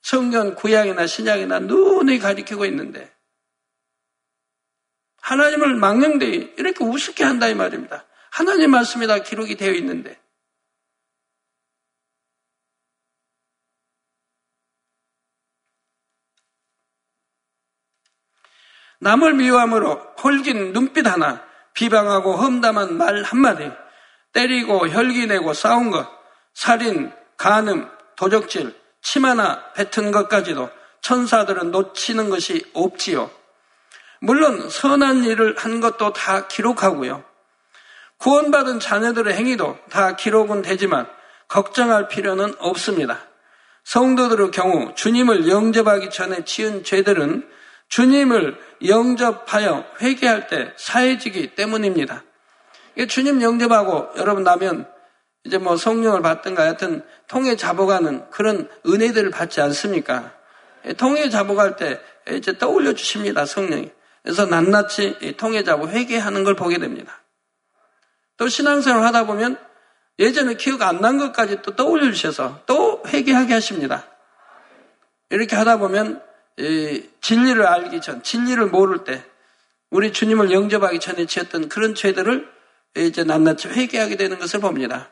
성경 0.00 0.54
구약이나 0.54 1.06
신약이나 1.06 1.60
눈에 1.60 2.18
가리키고 2.18 2.64
있는데 2.66 3.12
하나님을 5.20 5.76
망령되이 5.76 6.54
이렇게 6.56 6.84
우습게 6.84 7.22
한다 7.22 7.48
이 7.48 7.54
말입니다. 7.54 8.06
하나님 8.30 8.70
말씀이 8.70 9.06
다 9.06 9.18
기록이 9.18 9.56
되어 9.56 9.72
있는데 9.74 10.18
남을 19.02 19.34
미워함으로 19.34 20.00
홀긴 20.22 20.72
눈빛 20.72 21.08
하나, 21.08 21.42
비방하고 21.74 22.36
험담한 22.36 22.96
말 22.96 23.24
한마디, 23.24 23.68
때리고 24.32 24.88
혈기내고 24.88 25.54
싸운 25.54 25.90
것, 25.90 26.08
살인, 26.54 27.12
간음, 27.36 27.88
도적질, 28.14 28.72
침 29.02 29.24
하나 29.24 29.60
뱉은 29.72 30.12
것까지도 30.12 30.70
천사들은 31.00 31.72
놓치는 31.72 32.30
것이 32.30 32.64
없지요. 32.74 33.28
물론 34.20 34.70
선한 34.70 35.24
일을 35.24 35.56
한 35.58 35.80
것도 35.80 36.12
다 36.12 36.46
기록하고요. 36.46 37.24
구원받은 38.18 38.78
자녀들의 38.78 39.34
행위도 39.34 39.78
다 39.90 40.14
기록은 40.14 40.62
되지만 40.62 41.08
걱정할 41.48 42.06
필요는 42.06 42.54
없습니다. 42.60 43.18
성도들의 43.82 44.52
경우 44.52 44.94
주님을 44.94 45.48
영접하기 45.48 46.10
전에 46.10 46.44
지은 46.44 46.84
죄들은 46.84 47.50
주님을 47.92 48.58
영접하여 48.86 49.84
회개할 50.00 50.48
때 50.48 50.72
사해지기 50.76 51.54
때문입니다. 51.54 52.24
주님 53.08 53.42
영접하고 53.42 54.10
여러분 54.16 54.42
나면 54.42 54.90
이제 55.44 55.58
뭐 55.58 55.76
성령을 55.76 56.22
받든가 56.22 56.62
하여튼 56.62 57.02
통에 57.26 57.56
잡아가는 57.56 58.30
그런 58.30 58.68
은혜들을 58.86 59.30
받지 59.30 59.60
않습니까? 59.60 60.32
통에 60.98 61.28
잡아갈 61.30 61.76
때 61.76 62.00
이제 62.30 62.56
떠올려 62.58 62.92
주십니다, 62.92 63.46
성령이. 63.46 63.90
그래서 64.22 64.46
낱낱이 64.46 65.34
통에 65.36 65.64
잡아 65.64 65.86
회개하는 65.88 66.44
걸 66.44 66.54
보게 66.54 66.78
됩니다. 66.78 67.22
또 68.36 68.48
신앙생활 68.48 69.04
하다 69.04 69.26
보면 69.26 69.58
예전에 70.18 70.54
기억 70.54 70.82
안 70.82 71.00
난 71.00 71.18
것까지 71.18 71.62
또 71.62 71.74
떠올려 71.74 72.12
주셔서 72.12 72.60
또 72.66 73.02
회개하게 73.06 73.54
하십니다. 73.54 74.06
이렇게 75.30 75.56
하다 75.56 75.78
보면 75.78 76.22
진리를 77.20 77.66
알기 77.66 78.00
전, 78.00 78.22
진리를 78.22 78.66
모를 78.66 79.04
때, 79.04 79.24
우리 79.90 80.12
주님을 80.12 80.50
영접하기 80.50 81.00
전에 81.00 81.26
지었던 81.26 81.68
그런 81.68 81.94
죄들을 81.94 82.50
이제 82.96 83.24
낱낱이 83.24 83.68
회개하게 83.68 84.16
되는 84.16 84.38
것을 84.38 84.60
봅니다. 84.60 85.10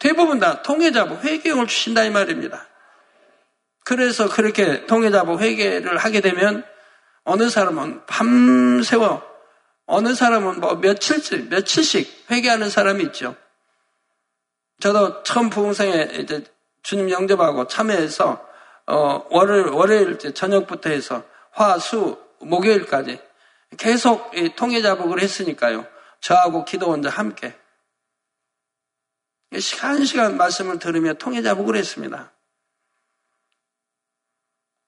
대부분 0.00 0.40
다 0.40 0.62
통해자부 0.62 1.26
회개용을 1.26 1.66
주신다 1.66 2.04
이 2.04 2.10
말입니다. 2.10 2.66
그래서 3.84 4.28
그렇게 4.28 4.86
통해자부 4.86 5.38
회개를 5.38 5.98
하게 5.98 6.20
되면 6.20 6.64
어느 7.24 7.48
사람은 7.48 8.06
밤새워 8.06 9.22
어느 9.86 10.14
사람은 10.14 10.60
뭐 10.60 10.74
며칠씩 10.76 11.48
며칠씩 11.50 12.26
회개하는 12.30 12.70
사람이 12.70 13.04
있죠. 13.04 13.36
저도 14.80 15.22
처음 15.22 15.50
부흥생에 15.50 16.10
이제 16.18 16.44
주님 16.82 17.10
영접하고 17.10 17.68
참여해서 17.68 18.44
어, 18.86 19.26
월요일, 19.30 19.66
월요일 19.68 20.18
저녁부터 20.18 20.90
해서 20.90 21.24
화, 21.50 21.78
수, 21.78 22.18
목요일까지 22.40 23.20
계속 23.78 24.32
통해 24.56 24.82
자복을 24.82 25.20
했으니까요. 25.22 25.86
저하고 26.20 26.64
기도원자 26.64 27.08
함께. 27.08 27.56
시간 29.58 30.04
시간 30.04 30.36
말씀을 30.36 30.78
들으며 30.78 31.14
통해 31.14 31.42
자복을 31.42 31.76
했습니다. 31.76 32.32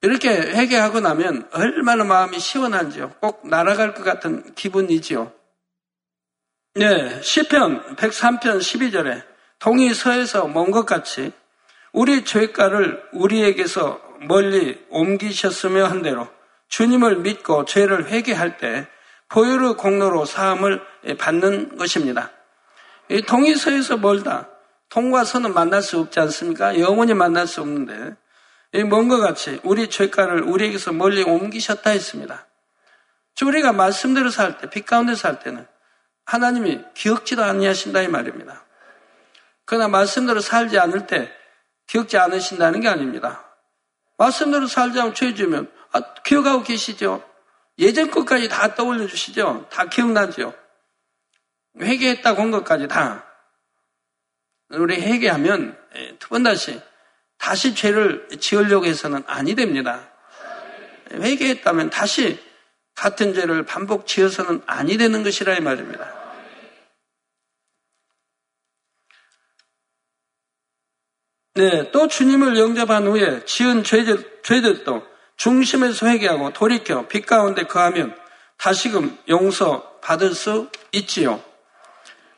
이렇게 0.02 0.28
회개하고 0.28 1.00
나면 1.00 1.48
얼마나 1.52 2.04
마음이 2.04 2.38
시원한지요. 2.38 3.14
꼭 3.20 3.46
날아갈 3.46 3.94
것 3.94 4.04
같은 4.04 4.54
기분이지요. 4.54 5.32
네, 6.74 7.22
시편 7.22 7.96
103편 7.96 8.58
12절에 8.58 9.24
동이 9.58 9.94
서에서 9.94 10.46
먼 10.48 10.70
것 10.70 10.84
같이 10.84 11.32
우리 11.94 12.24
죄가를 12.24 13.02
우리에게서 13.12 14.00
멀리 14.22 14.84
옮기셨으며 14.90 15.86
한 15.86 16.02
대로 16.02 16.28
주님을 16.68 17.18
믿고 17.18 17.64
죄를 17.66 18.08
회개할 18.08 18.58
때 18.58 18.88
보혈의 19.28 19.76
공로로 19.76 20.24
사함을 20.24 20.82
받는 21.18 21.76
것입니다. 21.76 22.32
이 23.08 23.22
동의서에서 23.22 23.96
멀다. 23.98 24.48
통과 24.88 25.24
서는 25.24 25.54
만날 25.54 25.82
수 25.82 26.00
없지 26.00 26.18
않습니까? 26.18 26.80
영원히 26.80 27.14
만날 27.14 27.46
수 27.46 27.60
없는데 27.60 28.16
먼것 28.88 29.20
같이 29.20 29.60
우리 29.62 29.88
죄가를 29.88 30.42
우리에게서 30.42 30.92
멀리 30.92 31.22
옮기셨다 31.22 31.90
했습니다. 31.90 32.48
우리가 33.40 33.72
말씀대로 33.72 34.30
살 34.30 34.58
때, 34.58 34.68
빛 34.68 34.84
가운데 34.84 35.14
살 35.14 35.38
때는 35.38 35.64
하나님이 36.24 36.80
기억지도 36.94 37.44
아니하신다 37.44 38.02
이 38.02 38.08
말입니다. 38.08 38.64
그러나 39.64 39.86
말씀대로 39.86 40.40
살지 40.40 40.78
않을 40.78 41.06
때 41.06 41.30
기억지 41.86 42.16
않으신다는 42.16 42.80
게 42.80 42.88
아닙니다. 42.88 43.44
말씀대로 44.16 44.66
살지 44.66 45.00
않고 45.00 45.14
죄 45.14 45.34
지으면 45.34 45.70
아, 45.92 46.00
기억하고 46.22 46.62
계시죠? 46.62 47.22
예전 47.78 48.10
것까지 48.10 48.48
다 48.48 48.74
떠올려 48.74 49.06
주시죠? 49.06 49.68
다 49.70 49.86
기억나죠? 49.86 50.54
회개했다고 51.80 52.42
한 52.42 52.50
것까지 52.50 52.88
다. 52.88 53.24
우리 54.70 55.00
회개하면 55.00 55.78
예, 55.96 56.16
두번 56.18 56.42
다시 56.42 56.80
다시 57.38 57.74
죄를 57.74 58.28
지으려고 58.40 58.86
해서는 58.86 59.22
아니 59.26 59.54
됩니다. 59.54 60.08
회개했다면 61.12 61.90
다시 61.90 62.40
같은 62.94 63.34
죄를 63.34 63.64
반복 63.64 64.06
지어서는 64.06 64.62
아니 64.66 64.96
되는 64.96 65.22
것이라 65.22 65.54
이 65.54 65.60
말입니다. 65.60 66.23
네, 71.56 71.92
또 71.92 72.08
주님을 72.08 72.58
영접한 72.58 73.06
후에 73.06 73.44
지은 73.44 73.84
죄들, 73.84 74.40
죄들도 74.42 75.06
중심에서 75.36 76.08
회개하고 76.08 76.52
돌이켜 76.52 77.06
빛 77.06 77.26
가운데 77.26 77.62
거하면 77.62 78.12
다시금 78.56 79.16
용서 79.28 79.98
받을 80.00 80.34
수 80.34 80.68
있지요. 80.90 81.40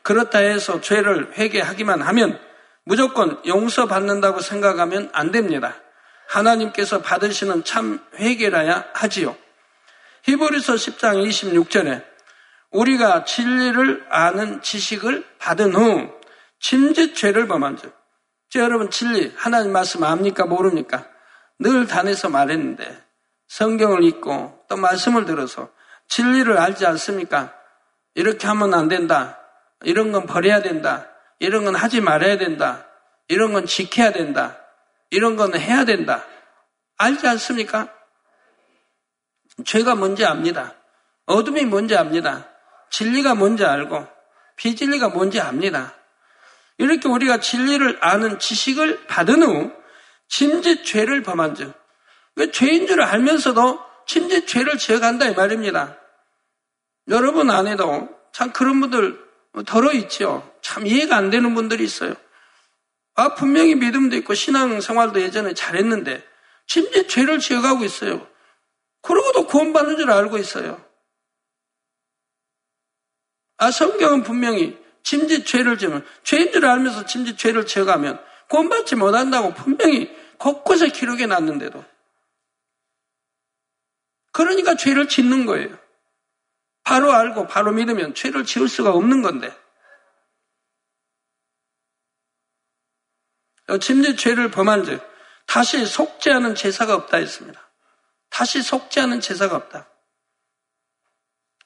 그렇다 0.02 0.40
해서 0.40 0.82
죄를 0.82 1.32
회개하기만 1.32 2.02
하면 2.02 2.38
무조건 2.84 3.40
용서 3.46 3.86
받는다고 3.86 4.40
생각하면 4.40 5.08
안 5.14 5.30
됩니다. 5.30 5.74
하나님께서 6.28 7.00
받으시는 7.00 7.64
참 7.64 8.04
회개라야 8.16 8.84
하지요. 8.92 9.34
히브리서 10.24 10.74
10장 10.74 11.26
26절에 11.26 12.04
우리가 12.70 13.24
진리를 13.24 14.04
아는 14.10 14.60
지식을 14.60 15.24
받은 15.38 15.74
후 15.74 16.10
침짓 16.60 17.14
죄를 17.14 17.48
범한 17.48 17.78
즉 17.78 18.05
자, 18.48 18.60
여러분 18.60 18.90
진리 18.90 19.32
하나님 19.36 19.72
말씀 19.72 20.04
압니까 20.04 20.46
모릅니까? 20.46 21.06
늘 21.58 21.86
단에서 21.86 22.28
말했는데 22.28 23.04
성경을 23.48 24.04
읽고 24.04 24.64
또 24.68 24.76
말씀을 24.76 25.24
들어서 25.24 25.70
진리를 26.08 26.56
알지 26.56 26.86
않습니까? 26.86 27.52
이렇게 28.14 28.46
하면 28.46 28.74
안 28.74 28.88
된다. 28.88 29.38
이런 29.82 30.12
건 30.12 30.26
버려야 30.26 30.62
된다. 30.62 31.08
이런 31.38 31.64
건 31.64 31.74
하지 31.74 32.00
말아야 32.00 32.38
된다. 32.38 32.86
이런 33.28 33.52
건 33.52 33.66
지켜야 33.66 34.12
된다. 34.12 34.58
이런 35.10 35.36
건 35.36 35.58
해야 35.58 35.84
된다. 35.84 36.24
알지 36.96 37.26
않습니까? 37.26 37.92
죄가 39.64 39.94
뭔지 39.94 40.24
압니다. 40.24 40.74
어둠이 41.26 41.64
뭔지 41.64 41.96
압니다. 41.96 42.48
진리가 42.90 43.34
뭔지 43.34 43.64
알고 43.64 44.06
비진리가 44.56 45.08
뭔지 45.08 45.40
압니다. 45.40 45.94
이렇게 46.78 47.08
우리가 47.08 47.40
진리를 47.40 47.98
아는 48.00 48.38
지식을 48.38 49.06
받은 49.06 49.42
후 49.42 49.72
침짓 50.28 50.84
죄를 50.84 51.22
범한 51.22 51.54
즉, 51.54 51.72
왜 52.36 52.50
죄인 52.50 52.86
줄 52.86 53.00
알면서도 53.00 53.80
침짓 54.06 54.46
죄를 54.46 54.78
지어간다 54.78 55.26
이 55.26 55.34
말입니다. 55.34 55.98
여러분 57.08 57.50
안에도 57.50 58.08
참 58.32 58.52
그런 58.52 58.80
분들 58.80 59.26
덜어 59.66 59.92
있죠. 59.92 60.52
참 60.60 60.86
이해가 60.86 61.16
안 61.16 61.30
되는 61.30 61.54
분들이 61.54 61.84
있어요. 61.84 62.14
아 63.14 63.34
분명히 63.34 63.74
믿음도 63.74 64.16
있고 64.16 64.34
신앙 64.34 64.80
생활도 64.80 65.22
예전에 65.22 65.54
잘했는데 65.54 66.22
침짓 66.66 67.08
죄를 67.08 67.38
지어가고 67.38 67.84
있어요. 67.84 68.26
그러고도 69.00 69.46
구원받는 69.46 69.96
줄 69.96 70.10
알고 70.10 70.36
있어요. 70.36 70.84
아 73.56 73.70
성경은 73.70 74.22
분명히 74.22 74.78
침짓 75.06 75.46
죄를 75.46 75.78
지면 75.78 76.04
죄인 76.24 76.50
줄 76.50 76.66
알면서 76.66 77.06
침짓 77.06 77.38
죄를 77.38 77.64
지어가면 77.64 78.20
구원받지 78.48 78.96
못한다고 78.96 79.54
분명히 79.54 80.12
곳곳에 80.36 80.88
기록해 80.88 81.26
놨는데도 81.26 81.84
그러니까 84.32 84.74
죄를 84.74 85.06
짓는 85.06 85.46
거예요. 85.46 85.78
바로 86.82 87.12
알고 87.12 87.46
바로 87.46 87.70
믿으면 87.70 88.14
죄를 88.14 88.44
지을 88.44 88.68
수가 88.68 88.90
없는 88.90 89.22
건데. 89.22 89.56
침례 93.80 94.16
죄를 94.16 94.50
범한 94.50 94.84
즉 94.84 95.00
다시 95.46 95.86
않은 96.32 96.56
제사가 96.56 96.96
없다 96.96 97.18
했습니다. 97.18 97.70
다시 98.28 98.60
않은 98.98 99.20
제사가 99.20 99.54
없다. 99.54 99.88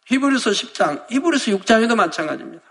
히브리서 0.09 0.51
10장, 0.51 1.11
히브리서 1.11 1.53
6장에도 1.53 1.97
마찬가지입니다. 1.97 2.70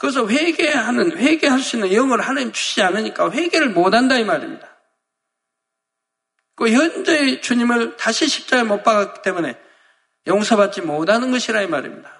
그래서 0.00 0.26
회개하는, 0.26 1.18
회개할 1.18 1.60
수 1.60 1.76
있는 1.76 1.92
영을 1.92 2.22
하나님 2.22 2.52
주시지 2.52 2.82
않으니까 2.82 3.30
회개를 3.30 3.68
못한다 3.68 4.16
이 4.16 4.24
말입니다. 4.24 4.66
그 6.56 6.70
현재 6.70 7.42
주님을 7.42 7.98
다시 7.98 8.26
십자가에 8.26 8.64
못 8.64 8.82
박았기 8.82 9.20
때문에 9.20 9.60
용서받지 10.26 10.80
못하는 10.80 11.30
것이라 11.30 11.60
이 11.60 11.66
말입니다. 11.66 12.10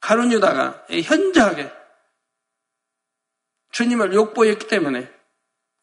가론 0.00 0.30
유다가 0.30 0.84
현저하게 0.90 1.72
주님을 3.70 4.12
욕보였기 4.12 4.66
때문에 4.66 5.10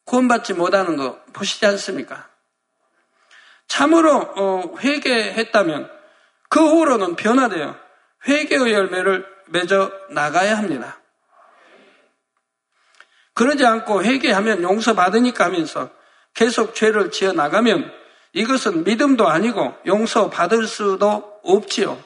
구원받지 0.04 0.54
못하는 0.54 0.96
거 0.96 1.20
보시지 1.32 1.66
않습니까? 1.66 2.30
참으로 3.66 4.16
어, 4.16 4.76
회개했다면 4.78 5.90
그 6.48 6.60
후로는 6.60 7.16
변화되어 7.16 7.89
회개의 8.26 8.72
열매를 8.72 9.26
맺어 9.48 9.90
나가야 10.10 10.58
합니다. 10.58 11.00
그러지 13.34 13.64
않고 13.64 14.04
회개하면 14.04 14.62
용서받으니까 14.62 15.46
하면서 15.46 15.90
계속 16.34 16.74
죄를 16.74 17.10
지어 17.10 17.32
나가면 17.32 17.90
이것은 18.32 18.84
믿음도 18.84 19.28
아니고 19.28 19.74
용서받을 19.86 20.66
수도 20.66 21.40
없지요. 21.42 22.02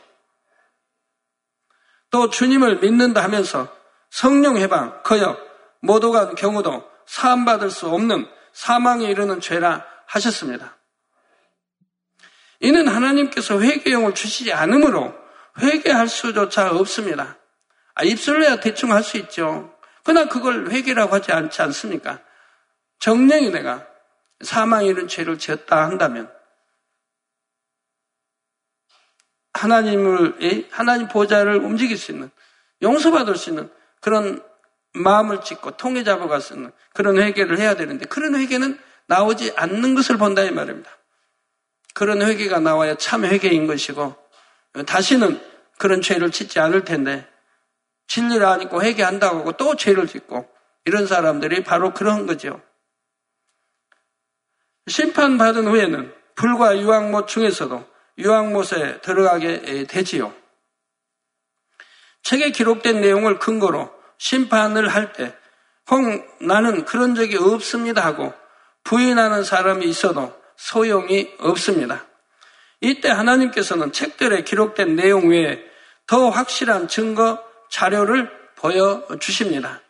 또 2.10 2.30
주님을 2.30 2.78
믿는다 2.78 3.22
하면서 3.22 3.68
성령 4.10 4.56
해방, 4.56 5.02
거역, 5.02 5.38
모독한 5.80 6.36
경우도 6.36 6.88
사함받을 7.06 7.70
수 7.70 7.88
없는 7.88 8.26
사망에 8.52 9.06
이르는 9.06 9.40
죄라 9.40 9.84
하셨습니다. 10.06 10.76
이는 12.60 12.86
하나님께서 12.88 13.60
회개용을 13.60 14.14
주시지 14.14 14.52
않으므로 14.52 15.12
회개할 15.60 16.08
수조차 16.08 16.70
없습니다. 16.72 17.38
아, 17.94 18.04
입술로야 18.04 18.60
대충 18.60 18.92
할 18.92 19.02
수 19.02 19.16
있죠. 19.18 19.74
그러나 20.02 20.28
그걸 20.28 20.70
회개라고 20.70 21.14
하지 21.14 21.32
않지 21.32 21.62
않습니까? 21.62 22.20
정령이 22.98 23.50
내가 23.50 23.86
사망에 24.42 24.86
이른 24.86 25.08
죄를 25.08 25.38
지었다 25.38 25.84
한다면 25.84 26.30
하나님을 29.54 30.68
하나님 30.70 31.08
보좌를 31.08 31.56
움직일 31.56 31.96
수 31.96 32.12
있는 32.12 32.30
용서받을 32.82 33.36
수 33.36 33.50
있는 33.50 33.70
그런 34.00 34.42
마음을 34.92 35.40
찢고 35.42 35.76
통해 35.76 36.04
잡아가 36.04 36.40
쓰는 36.40 36.70
그런 36.92 37.18
회개를 37.18 37.58
해야 37.58 37.74
되는데 37.74 38.06
그런 38.06 38.34
회개는 38.34 38.78
나오지 39.06 39.52
않는 39.56 39.94
것을 39.94 40.18
본다 40.18 40.42
이 40.42 40.50
말입니다. 40.50 40.90
그런 41.94 42.22
회개가 42.22 42.60
나와야 42.60 42.96
참 42.96 43.24
회개인 43.24 43.66
것이고 43.66 44.16
다시는 44.86 45.40
그런 45.78 46.02
죄를 46.02 46.30
짓지 46.30 46.58
않을 46.58 46.84
텐데 46.84 47.26
진리를 48.08 48.44
아니고 48.44 48.82
회개한다고 48.82 49.38
하고 49.38 49.52
또 49.52 49.76
죄를 49.76 50.06
짓고 50.06 50.48
이런 50.84 51.06
사람들이 51.06 51.64
바로 51.64 51.94
그런 51.94 52.26
거죠. 52.26 52.60
심판받은 54.86 55.66
후에는 55.66 56.14
불과 56.34 56.78
유황못 56.78 57.28
중에서도 57.28 57.88
유황못에 58.18 59.00
들어가게 59.00 59.84
되지요. 59.86 60.34
책에 62.22 62.50
기록된 62.50 63.00
내용을 63.00 63.38
근거로 63.38 63.92
심판을 64.18 64.88
할 64.88 65.12
때, 65.12 65.36
혹 65.90 66.00
나는 66.40 66.84
그런 66.84 67.14
적이 67.14 67.36
없습니다 67.36 68.04
하고 68.04 68.32
부인하는 68.84 69.44
사람이 69.44 69.86
있어도 69.86 70.34
소용이 70.56 71.34
없습니다. 71.38 72.06
이때 72.84 73.08
하나님께서는 73.08 73.92
책들에 73.92 74.42
기록된 74.44 74.94
내용 74.94 75.30
외에 75.30 75.58
더 76.06 76.28
확실한 76.28 76.86
증거, 76.86 77.42
자료를 77.70 78.30
보여주십니다. 78.56 79.80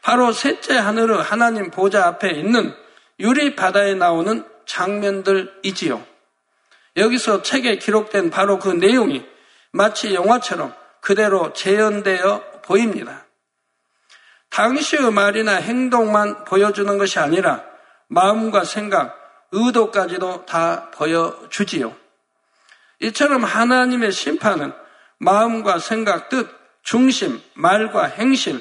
바로 0.00 0.32
셋째 0.32 0.76
하늘의 0.78 1.22
하나님 1.22 1.70
보좌 1.70 2.06
앞에 2.06 2.30
있는 2.30 2.74
유리 3.20 3.54
바다에 3.54 3.94
나오는 3.94 4.42
장면들이지요. 4.64 6.02
여기서 6.96 7.42
책에 7.42 7.76
기록된 7.76 8.30
바로 8.30 8.58
그 8.58 8.70
내용이 8.70 9.26
마치 9.70 10.14
영화처럼 10.14 10.74
그대로 11.02 11.52
재현되어 11.52 12.62
보입니다. 12.62 13.26
당시의 14.48 15.12
말이나 15.12 15.56
행동만 15.56 16.44
보여주는 16.44 16.96
것이 16.96 17.18
아니라 17.18 17.64
마음과 18.08 18.64
생각, 18.64 19.17
의도까지도 19.52 20.46
다 20.46 20.90
보여주지요. 20.90 21.94
이처럼 23.00 23.44
하나님의 23.44 24.12
심판은 24.12 24.72
마음과 25.18 25.78
생각, 25.78 26.28
뜻, 26.28 26.48
중심, 26.82 27.40
말과 27.54 28.04
행실, 28.04 28.60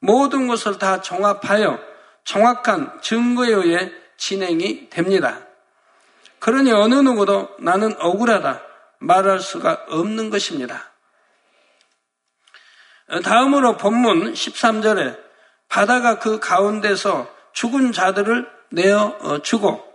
모든 0.00 0.46
것을 0.46 0.78
다 0.78 1.00
종합하여 1.00 1.78
정확한 2.24 3.00
증거에 3.02 3.48
의해 3.50 3.90
진행이 4.16 4.90
됩니다. 4.90 5.40
그러니 6.38 6.70
어느 6.72 6.94
누구도 6.94 7.56
나는 7.58 7.94
억울하다 7.98 8.62
말할 9.00 9.40
수가 9.40 9.86
없는 9.88 10.30
것입니다. 10.30 10.92
다음으로 13.24 13.76
본문 13.76 14.34
13절에 14.34 15.18
바다가 15.68 16.18
그 16.18 16.38
가운데서 16.38 17.28
죽은 17.52 17.92
자들을 17.92 18.48
내어 18.70 19.16
어, 19.20 19.42
주고 19.42 19.87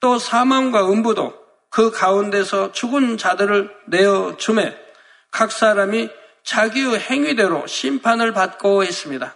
또 0.00 0.18
사망과 0.18 0.90
음부도 0.90 1.34
그 1.70 1.90
가운데서 1.90 2.72
죽은 2.72 3.18
자들을 3.18 3.74
내어 3.88 4.36
주매 4.36 4.76
각 5.30 5.52
사람이 5.52 6.10
자기의 6.44 7.00
행위대로 7.00 7.66
심판을 7.66 8.32
받고 8.32 8.82
있습니다. 8.84 9.34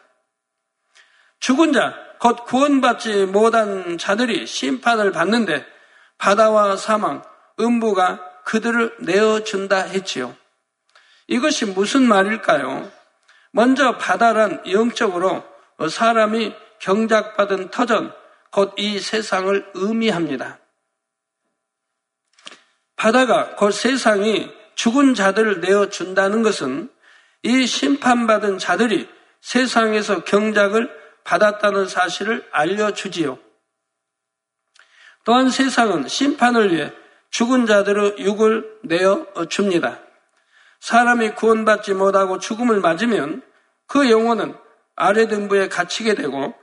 죽은 1.40 1.72
자, 1.72 1.94
곧 2.20 2.44
구원받지 2.44 3.26
못한 3.26 3.98
자들이 3.98 4.46
심판을 4.46 5.10
받는데 5.10 5.66
바다와 6.18 6.76
사망, 6.76 7.22
음부가 7.58 8.20
그들을 8.44 8.96
내어준다 9.00 9.78
했지요. 9.78 10.36
이것이 11.26 11.64
무슨 11.66 12.02
말일까요? 12.02 12.90
먼저 13.52 13.96
바다란 13.96 14.62
영적으로 14.70 15.44
사람이 15.88 16.54
경작받은 16.78 17.70
터전, 17.70 18.14
곧 18.50 18.74
이 18.78 18.98
세상을 18.98 19.70
의미합니다. 19.74 20.58
바다가 22.96 23.54
곧 23.56 23.70
세상이 23.70 24.50
죽은 24.74 25.14
자들을 25.14 25.60
내어준다는 25.60 26.42
것은 26.42 26.90
이 27.42 27.66
심판받은 27.66 28.58
자들이 28.58 29.08
세상에서 29.40 30.24
경작을 30.24 30.90
받았다는 31.24 31.86
사실을 31.86 32.46
알려주지요. 32.50 33.38
또한 35.24 35.50
세상은 35.50 36.08
심판을 36.08 36.74
위해 36.74 36.92
죽은 37.30 37.66
자들의 37.66 38.16
육을 38.18 38.80
내어 38.82 39.26
줍니다. 39.48 40.00
사람이 40.80 41.34
구원받지 41.34 41.94
못하고 41.94 42.38
죽음을 42.38 42.80
맞으면 42.80 43.42
그 43.86 44.10
영혼은 44.10 44.56
아래 44.96 45.28
등부에 45.28 45.68
갇히게 45.68 46.14
되고 46.14 46.54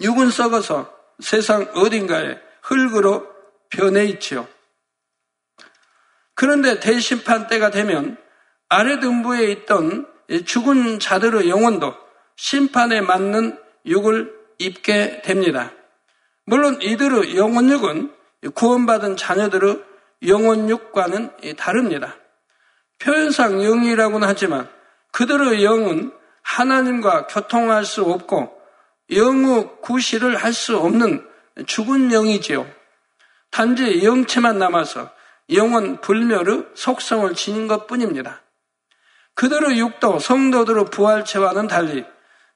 육은 0.00 0.30
썩어서 0.30 0.92
세상 1.20 1.62
어딘가에 1.74 2.38
흙으로 2.62 3.26
변해 3.70 4.04
있지요. 4.06 4.46
그런데 6.34 6.80
대심판 6.80 7.46
때가 7.46 7.70
되면 7.70 8.16
아래 8.68 8.98
등부에 8.98 9.50
있던 9.52 10.06
죽은 10.44 10.98
자들의 10.98 11.48
영혼도 11.48 11.94
심판에 12.36 13.00
맞는 13.00 13.58
육을 13.86 14.34
입게 14.58 15.22
됩니다. 15.22 15.72
물론 16.44 16.80
이들의 16.80 17.36
영혼육은 17.36 18.12
구원받은 18.54 19.16
자녀들의 19.16 19.84
영혼육과는 20.26 21.56
다릅니다. 21.56 22.16
표현상 22.98 23.62
영이라고는 23.62 24.26
하지만 24.26 24.68
그들의 25.12 25.64
영은 25.64 26.12
하나님과 26.42 27.26
교통할 27.26 27.84
수 27.84 28.02
없고 28.04 28.61
영의 29.14 29.68
구실을 29.82 30.36
할 30.36 30.52
수 30.52 30.78
없는 30.78 31.26
죽은 31.66 32.10
영이지요. 32.12 32.66
단지 33.50 34.02
영체만 34.04 34.58
남아서 34.58 35.10
영은 35.52 36.00
불멸의 36.00 36.68
속성을 36.74 37.34
지닌 37.34 37.68
것 37.68 37.86
뿐입니다. 37.86 38.40
그들의 39.34 39.78
육도 39.78 40.18
성도들의 40.18 40.86
부활체와는 40.86 41.66
달리 41.66 42.04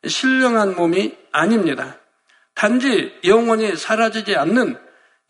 신령한 0.06 0.76
몸이 0.76 1.16
아닙니다. 1.32 1.98
단지 2.54 3.12
영원히 3.24 3.76
사라지지 3.76 4.36
않는 4.36 4.78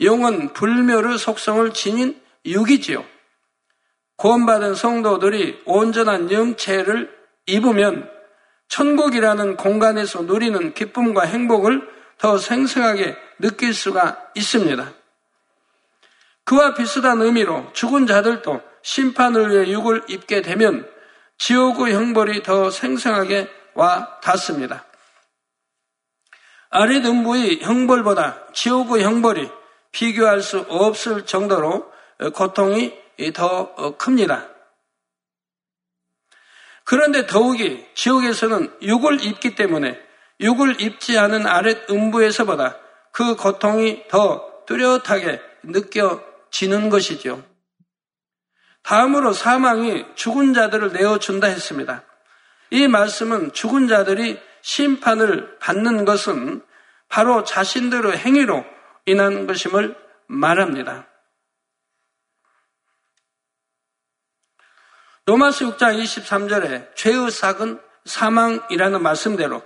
영원 0.00 0.52
불멸의 0.52 1.18
속성을 1.18 1.72
지닌 1.72 2.20
육이지요. 2.44 3.04
구원받은 4.16 4.74
성도들이 4.74 5.62
온전한 5.64 6.30
영체를 6.30 7.10
입으면 7.46 8.08
천국이라는 8.68 9.56
공간에서 9.56 10.22
누리는 10.22 10.74
기쁨과 10.74 11.22
행복을 11.22 11.88
더 12.18 12.38
생생하게 12.38 13.16
느낄 13.38 13.74
수가 13.74 14.30
있습니다. 14.34 14.92
그와 16.44 16.74
비슷한 16.74 17.20
의미로 17.20 17.72
죽은 17.72 18.06
자들도 18.06 18.60
심판을 18.82 19.50
위해 19.50 19.70
육을 19.72 20.04
입게 20.08 20.42
되면 20.42 20.88
지옥의 21.38 21.94
형벌이 21.94 22.42
더 22.42 22.70
생생하게 22.70 23.50
와 23.74 24.20
닿습니다. 24.22 24.84
아래 26.70 27.00
등부의 27.00 27.60
형벌보다 27.62 28.52
지옥의 28.52 29.02
형벌이 29.04 29.50
비교할 29.92 30.40
수 30.40 30.60
없을 30.68 31.26
정도로 31.26 31.90
고통이 32.34 32.94
더 33.34 33.96
큽니다. 33.96 34.48
그런데 36.86 37.26
더욱이 37.26 37.84
지옥에서는 37.94 38.78
육을 38.80 39.22
입기 39.24 39.56
때문에 39.56 40.00
육을 40.40 40.80
입지 40.80 41.18
않은 41.18 41.44
아랫 41.46 41.90
음부에서보다 41.90 42.78
그 43.10 43.34
고통이 43.34 44.04
더 44.08 44.64
뚜렷하게 44.66 45.40
느껴지는 45.64 46.88
것이죠. 46.88 47.42
다음으로 48.84 49.32
사망이 49.32 50.04
죽은 50.14 50.54
자들을 50.54 50.92
내어준다 50.92 51.48
했습니다. 51.48 52.04
이 52.70 52.86
말씀은 52.86 53.52
죽은 53.52 53.88
자들이 53.88 54.38
심판을 54.62 55.58
받는 55.58 56.04
것은 56.04 56.62
바로 57.08 57.42
자신들의 57.42 58.16
행위로 58.16 58.64
인한 59.06 59.48
것임을 59.48 59.96
말합니다. 60.28 61.08
로마서 65.26 65.76
6장 65.76 66.00
23절에 66.00 66.94
죄의 66.94 67.30
삭은 67.32 67.80
사망이라는 68.04 69.02
말씀대로 69.02 69.60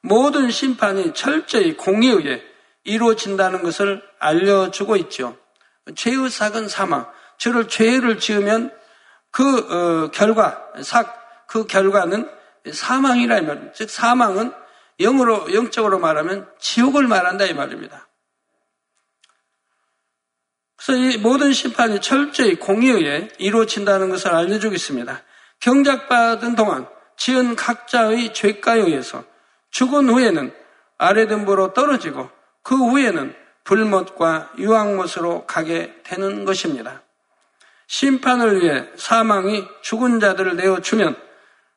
모든 0.00 0.50
심판이 0.50 1.12
철저히 1.12 1.76
공의에 1.76 2.12
의해 2.14 2.42
이루어진다는 2.84 3.62
것을 3.62 4.02
알려주고 4.18 4.96
있죠. 4.96 5.36
죄의 5.94 6.30
삭은 6.30 6.68
사망. 6.68 7.06
저를 7.36 7.68
죄를 7.68 8.18
지으면 8.18 8.72
그 9.30 9.44
어, 9.44 10.10
결과, 10.10 10.66
삭, 10.82 11.46
그 11.46 11.66
결과는 11.66 12.28
사망이라 12.72 13.38
이 13.38 13.42
말입니다. 13.42 13.72
즉 13.74 13.90
사망은 13.90 14.52
영으로 14.98 15.52
영적으로 15.52 15.98
말하면 15.98 16.48
지옥을 16.58 17.06
말한다 17.06 17.44
이 17.44 17.54
말입니다. 17.54 18.08
그래서 20.84 21.00
이 21.00 21.16
모든 21.18 21.52
심판이 21.52 22.00
철저히 22.00 22.56
공의에 22.56 22.92
의해 22.92 23.28
이루어진다는 23.38 24.10
것을 24.10 24.34
알려주고 24.34 24.74
있습니다. 24.74 25.22
경작받은 25.60 26.56
동안 26.56 26.88
지은 27.16 27.54
각자의 27.54 28.34
죄가에 28.34 28.80
의해서 28.80 29.22
죽은 29.70 30.08
후에는 30.08 30.52
아래등부로 30.98 31.72
떨어지고 31.72 32.30
그 32.64 32.74
후에는 32.74 33.34
불못과 33.64 34.50
유황못으로 34.58 35.46
가게 35.46 35.94
되는 36.02 36.44
것입니다. 36.44 37.02
심판을 37.86 38.62
위해 38.62 38.88
사망이 38.96 39.64
죽은 39.82 40.18
자들을 40.18 40.56
내어주면 40.56 41.16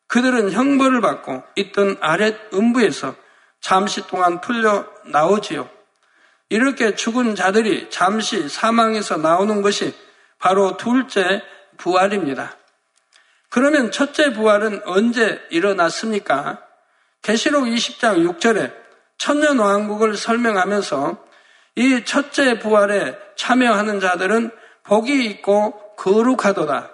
그들은 0.08 0.52
형벌을 0.52 1.02
받고 1.02 1.44
있던 1.58 1.98
아랫 2.02 2.54
음부에서 2.54 3.16
잠시 3.62 4.08
동안 4.08 4.42
풀려 4.42 4.88
나오지요. 5.06 5.75
이렇게 6.56 6.96
죽은 6.96 7.36
자들이 7.36 7.90
잠시 7.90 8.48
사망에서 8.48 9.18
나오는 9.18 9.62
것이 9.62 9.94
바로 10.40 10.78
둘째 10.78 11.44
부활입니다. 11.76 12.56
그러면 13.50 13.92
첫째 13.92 14.32
부활은 14.32 14.80
언제 14.86 15.42
일어났습니까? 15.50 16.62
계시록 17.22 17.66
20장 17.66 18.40
6절에 18.40 18.74
천년 19.18 19.60
왕국을 19.60 20.16
설명하면서 20.16 21.26
이 21.76 22.06
첫째 22.06 22.58
부활에 22.58 23.18
참여하는 23.36 24.00
자들은 24.00 24.50
복이 24.84 25.26
있고 25.26 25.78
거룩하도다. 25.98 26.90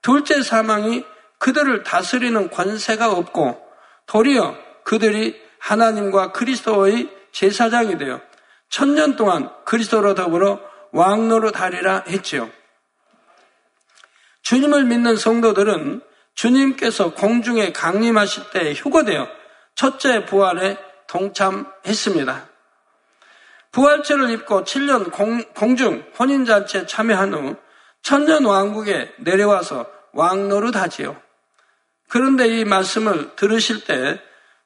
둘째 0.00 0.42
사망이 0.42 1.04
그들을 1.38 1.82
다스리는 1.82 2.48
권세가 2.48 3.12
없고 3.12 3.60
도리어 4.06 4.56
그들이 4.84 5.38
하나님과 5.58 6.32
그리스도의 6.32 7.10
제사장이 7.32 7.98
되어 7.98 8.22
천년 8.70 9.16
동안 9.16 9.50
그리스도로 9.64 10.14
더불어 10.14 10.60
왕노로 10.92 11.50
다리라 11.52 12.04
했지요. 12.08 12.48
주님을 14.42 14.84
믿는 14.84 15.16
성도들은 15.16 16.00
주님께서 16.34 17.12
공중에 17.12 17.72
강림하실 17.72 18.50
때 18.50 18.72
휴거되어 18.72 19.28
첫째 19.74 20.24
부활에 20.24 20.78
동참했습니다. 21.08 22.48
부활체를 23.72 24.30
입고 24.30 24.64
7년 24.64 25.12
공, 25.12 25.76
중 25.76 26.04
혼인잔치에 26.18 26.86
참여한 26.86 27.34
후 27.34 27.56
천년 28.02 28.44
왕국에 28.44 29.14
내려와서 29.18 29.86
왕노릇 30.12 30.76
하지요. 30.76 31.20
그런데 32.08 32.48
이 32.48 32.64
말씀을 32.64 33.36
들으실 33.36 33.84
때 33.84 34.20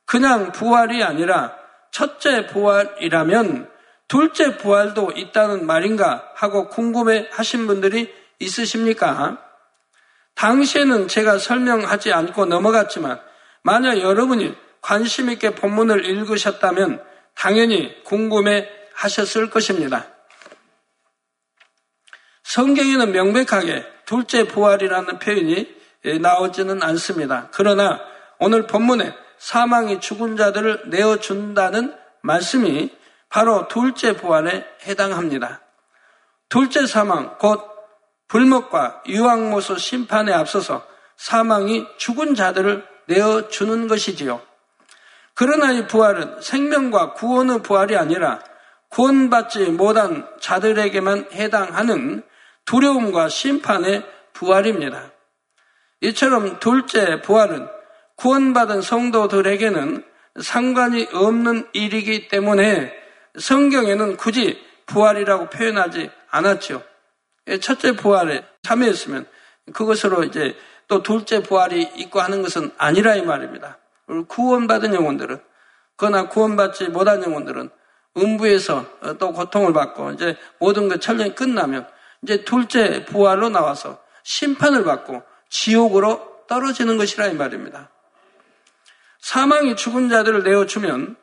그냥 0.06 0.52
부활이 0.52 1.02
아니라 1.02 1.54
첫째 1.90 2.46
부활이라면 2.46 3.73
둘째 4.14 4.56
부활도 4.58 5.10
있다는 5.16 5.66
말인가 5.66 6.30
하고 6.36 6.68
궁금해 6.68 7.26
하신 7.32 7.66
분들이 7.66 8.14
있으십니까? 8.38 9.42
당시에는 10.36 11.08
제가 11.08 11.38
설명하지 11.38 12.12
않고 12.12 12.44
넘어갔지만 12.44 13.20
만약 13.62 13.98
여러분이 13.98 14.54
관심 14.80 15.30
있게 15.30 15.56
본문을 15.56 16.04
읽으셨다면 16.04 17.02
당연히 17.34 18.04
궁금해 18.04 18.68
하셨을 18.94 19.50
것입니다. 19.50 20.06
성경에는 22.44 23.10
명백하게 23.10 23.84
둘째 24.06 24.46
부활이라는 24.46 25.18
표현이 25.18 25.74
나오지는 26.20 26.84
않습니다. 26.84 27.48
그러나 27.50 28.00
오늘 28.38 28.68
본문에 28.68 29.12
사망이 29.38 29.98
죽은 29.98 30.36
자들을 30.36 30.84
내어준다는 30.86 31.96
말씀이 32.22 32.92
바로 33.34 33.66
둘째 33.66 34.16
부활에 34.16 34.64
해당합니다. 34.86 35.60
둘째 36.48 36.86
사망, 36.86 37.36
곧 37.38 37.68
불목과 38.28 39.02
유황모소 39.08 39.76
심판에 39.76 40.32
앞서서 40.32 40.86
사망이 41.16 41.84
죽은 41.96 42.36
자들을 42.36 42.86
내어주는 43.08 43.88
것이지요. 43.88 44.40
그러나 45.34 45.72
이 45.72 45.88
부활은 45.88 46.42
생명과 46.42 47.14
구원의 47.14 47.64
부활이 47.64 47.96
아니라 47.96 48.38
구원받지 48.90 49.64
못한 49.70 50.28
자들에게만 50.38 51.30
해당하는 51.32 52.22
두려움과 52.66 53.28
심판의 53.28 54.06
부활입니다. 54.32 55.10
이처럼 56.02 56.60
둘째 56.60 57.20
부활은 57.20 57.66
구원받은 58.14 58.80
성도들에게는 58.80 60.04
상관이 60.40 61.08
없는 61.12 61.66
일이기 61.72 62.28
때문에 62.28 63.02
성경에는 63.38 64.16
굳이 64.16 64.62
부활이라고 64.86 65.50
표현하지 65.50 66.10
않았죠. 66.30 66.82
첫째 67.60 67.92
부활에 67.96 68.44
참여했으면 68.62 69.26
그것으로 69.72 70.24
이제 70.24 70.56
또 70.88 71.02
둘째 71.02 71.42
부활이 71.42 71.82
있고 71.96 72.20
하는 72.20 72.42
것은 72.42 72.70
아니라 72.76 73.14
이 73.14 73.22
말입니다. 73.22 73.78
구원받은 74.28 74.94
영혼들은 74.94 75.40
그러나 75.96 76.28
구원받지 76.28 76.88
못한 76.88 77.22
영혼들은 77.22 77.70
음부에서 78.16 78.86
또 79.18 79.32
고통을 79.32 79.72
받고 79.72 80.12
이제 80.12 80.36
모든 80.58 80.88
것 80.88 81.00
철령이 81.00 81.34
끝나면 81.34 81.88
이제 82.22 82.44
둘째 82.44 83.04
부활로 83.04 83.48
나와서 83.48 83.98
심판을 84.22 84.84
받고 84.84 85.22
지옥으로 85.48 86.44
떨어지는 86.48 86.96
것이라 86.96 87.26
이 87.28 87.34
말입니다. 87.34 87.90
사망이 89.20 89.76
죽은 89.76 90.10
자들을 90.10 90.42
내어주면 90.42 91.16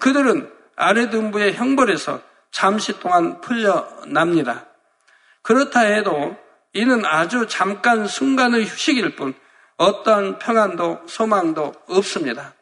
그들은 0.00 0.57
아래 0.80 1.10
등부의 1.10 1.54
형벌에서 1.54 2.20
잠시 2.52 3.00
동안 3.00 3.40
풀려납니다. 3.40 4.66
그렇다 5.42 5.80
해도 5.80 6.36
이는 6.72 7.04
아주 7.04 7.48
잠깐 7.48 8.06
순간의 8.06 8.64
휴식일 8.64 9.16
뿐 9.16 9.34
어떠한 9.76 10.38
평안도 10.38 11.02
소망도 11.08 11.72
없습니다. 11.88 12.54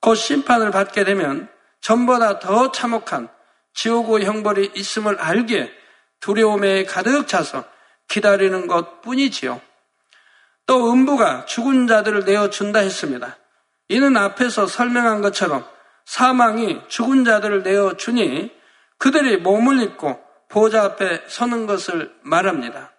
곧 0.00 0.16
심판을 0.16 0.72
받게 0.72 1.04
되면 1.04 1.48
전보다 1.80 2.40
더 2.40 2.72
참혹한 2.72 3.28
지옥의 3.74 4.24
형벌이 4.26 4.72
있음을 4.74 5.20
알기에 5.20 5.70
두려움에 6.18 6.84
가득 6.84 7.28
차서 7.28 7.64
기다리는 8.08 8.66
것 8.66 9.00
뿐이지요. 9.02 9.60
또 10.66 10.92
음부가 10.92 11.44
죽은 11.44 11.86
자들을 11.86 12.24
내어준다 12.24 12.80
했습니다. 12.80 13.36
이는 13.88 14.16
앞에서 14.16 14.66
설명한 14.66 15.22
것처럼 15.22 15.75
사망이 16.06 16.80
죽은 16.88 17.24
자들을 17.24 17.62
내어 17.64 17.96
주니 17.96 18.50
그들이 18.96 19.38
몸을 19.38 19.82
입고 19.82 20.18
보좌 20.48 20.84
앞에 20.84 21.24
서는 21.26 21.66
것을 21.66 22.14
말합니다. 22.22 22.92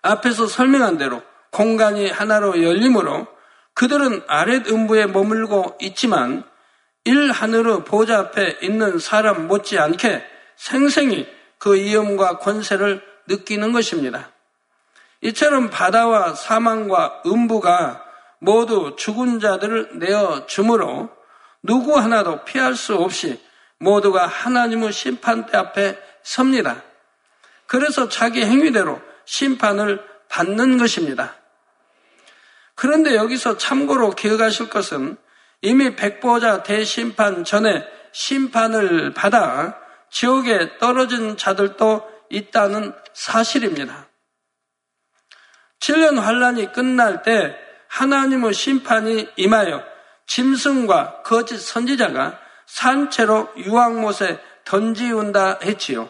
앞에서 0.00 0.46
설명한 0.46 0.96
대로 0.96 1.22
공간이 1.50 2.08
하나로 2.08 2.62
열리므로 2.62 3.26
그들은 3.74 4.22
아랫 4.28 4.68
음부에 4.68 5.06
머물고 5.06 5.76
있지만 5.80 6.44
일 7.04 7.32
하늘의 7.32 7.84
보좌 7.84 8.18
앞에 8.20 8.58
있는 8.62 8.98
사람 8.98 9.48
못지않게 9.48 10.24
생생히 10.56 11.26
그 11.58 11.74
위엄과 11.74 12.38
권세를 12.38 13.02
느끼는 13.26 13.72
것입니다. 13.72 14.30
이처럼 15.20 15.68
바다와 15.70 16.34
사망과 16.34 17.22
음부가 17.26 18.04
모두 18.38 18.94
죽은 18.96 19.40
자들을 19.40 19.98
내어 19.98 20.46
주므로 20.46 21.10
누구 21.64 21.98
하나도 21.98 22.44
피할 22.44 22.74
수 22.74 22.94
없이 22.94 23.42
모두가 23.78 24.26
하나님의 24.26 24.92
심판대 24.92 25.56
앞에 25.56 25.98
섭니다. 26.22 26.82
그래서 27.66 28.08
자기 28.08 28.44
행위대로 28.44 29.00
심판을 29.24 30.04
받는 30.28 30.76
것입니다. 30.76 31.36
그런데 32.74 33.14
여기서 33.14 33.56
참고로 33.56 34.10
기억하실 34.10 34.68
것은 34.68 35.16
이미 35.62 35.96
백보자 35.96 36.62
대심판 36.62 37.44
전에 37.44 37.86
심판을 38.12 39.14
받아 39.14 39.78
지옥에 40.10 40.76
떨어진 40.78 41.38
자들도 41.38 42.10
있다는 42.28 42.92
사실입니다. 43.14 44.08
7년 45.80 46.20
환란이 46.20 46.72
끝날 46.72 47.22
때 47.22 47.56
하나님의 47.88 48.52
심판이 48.52 49.28
임하여 49.36 49.93
짐승과 50.26 51.22
거짓 51.22 51.58
선지자가 51.58 52.38
산채로 52.66 53.52
유황못에 53.56 54.40
던지운다 54.64 55.58
했지요. 55.62 56.08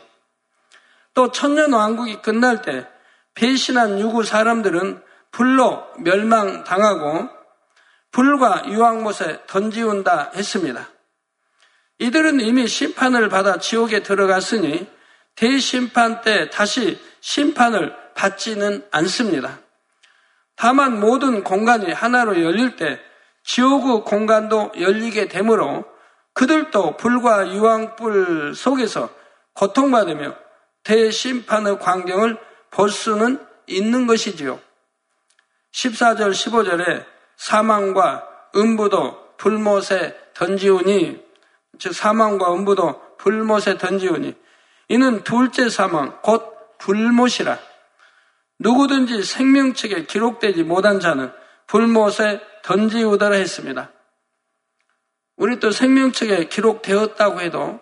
또 1.13 1.31
천년 1.31 1.73
왕국이 1.73 2.23
끝날 2.23 2.63
때 2.63 2.87
배신한 3.35 4.01
유구 4.01 4.23
사람들은 4.23 5.03
불로 5.31 5.87
멸망당하고 5.99 7.29
불과 8.13 8.63
유황못에 8.67 9.43
던지운다 9.47 10.33
했습니다. 10.37 10.89
이들은 11.99 12.41
이미 12.41 12.67
심판을 12.69 13.29
받아 13.29 13.59
지옥에 13.59 14.03
들어갔으니 14.03 14.89
대심판 15.35 16.21
때 16.23 16.49
다시 16.51 17.01
심판을 17.21 17.95
받지는 18.15 18.87
않습니다. 18.91 19.59
다만 20.57 21.01
모든 21.01 21.43
공간이 21.43 21.93
하나로 21.93 22.43
열릴 22.43 22.77
때 22.77 23.01
지옥의 23.45 24.03
공간도 24.05 24.73
열리게 24.79 25.29
되므로 25.29 25.85
그들도 26.33 26.97
불과 26.97 27.47
유황불 27.47 28.55
속에서 28.55 29.09
고통받으며 29.55 30.35
대심판의 30.83 31.79
광경을 31.79 32.39
볼 32.71 32.91
수는 32.91 33.39
있는 33.67 34.07
것이지요. 34.07 34.59
14절, 35.73 36.33
15절에 36.33 37.05
사망과 37.37 38.29
음부도 38.57 39.37
불못에 39.37 40.17
던지우니, 40.35 41.23
즉 41.79 41.95
사망과 41.95 42.53
음부도 42.53 43.17
불못에 43.19 43.79
던지우니, 43.79 44.35
이는 44.89 45.25
둘째 45.25 45.69
사망, 45.69 46.19
곧 46.23 46.79
불못이라. 46.79 47.59
누구든지 48.59 49.23
생명책에 49.23 50.05
기록되지 50.05 50.63
못한 50.63 51.01
자는 51.01 51.33
불못에 51.67 52.41
던지우더라 52.65 53.37
했습니다. 53.37 53.93
우리 55.37 55.61
또 55.61 55.71
생명책에 55.71 56.49
기록되었다고 56.49 57.41
해도 57.41 57.81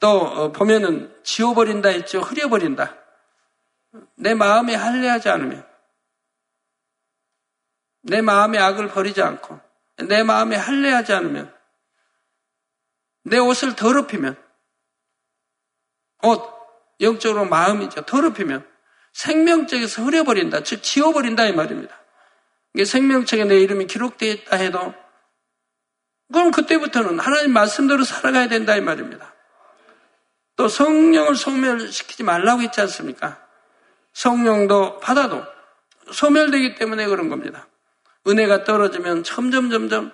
또 0.00 0.08
어, 0.08 0.52
보면은 0.52 1.14
지워버린다 1.22 1.90
했죠. 1.90 2.20
흐려버린다. 2.20 2.96
내 4.16 4.34
마음에 4.34 4.74
할례하지 4.74 5.28
않으면 5.28 5.66
내 8.02 8.20
마음의 8.20 8.60
악을 8.60 8.88
버리지 8.88 9.22
않고 9.22 9.60
내 10.08 10.22
마음에 10.22 10.56
할례하지 10.56 11.12
않으면 11.12 11.54
내 13.24 13.38
옷을 13.38 13.76
더럽히면 13.76 14.36
옷 16.24 16.42
영적으로 17.00 17.44
마음이죠. 17.44 18.02
더럽히면 18.02 18.68
생명책에서 19.12 20.02
흐려버린다. 20.02 20.62
즉 20.62 20.82
지워버린다 20.82 21.46
이 21.46 21.52
말입니다. 21.52 22.05
이게 22.76 22.84
생명책에 22.84 23.46
내 23.46 23.58
이름이 23.60 23.86
기록되어 23.86 24.30
있다 24.30 24.56
해도 24.58 24.92
그럼 26.30 26.50
그때부터는 26.50 27.18
하나님 27.18 27.54
말씀대로 27.54 28.04
살아가야 28.04 28.48
된다 28.48 28.76
이 28.76 28.82
말입니다. 28.82 29.34
또 30.56 30.68
성령을 30.68 31.36
소멸시키지 31.36 32.22
말라고 32.22 32.60
했지 32.60 32.82
않습니까? 32.82 33.42
성령도 34.12 34.98
받아도 34.98 35.42
소멸되기 36.12 36.74
때문에 36.74 37.06
그런 37.06 37.30
겁니다. 37.30 37.66
은혜가 38.28 38.64
떨어지면 38.64 39.24
점점 39.24 39.70
점점 39.70 40.12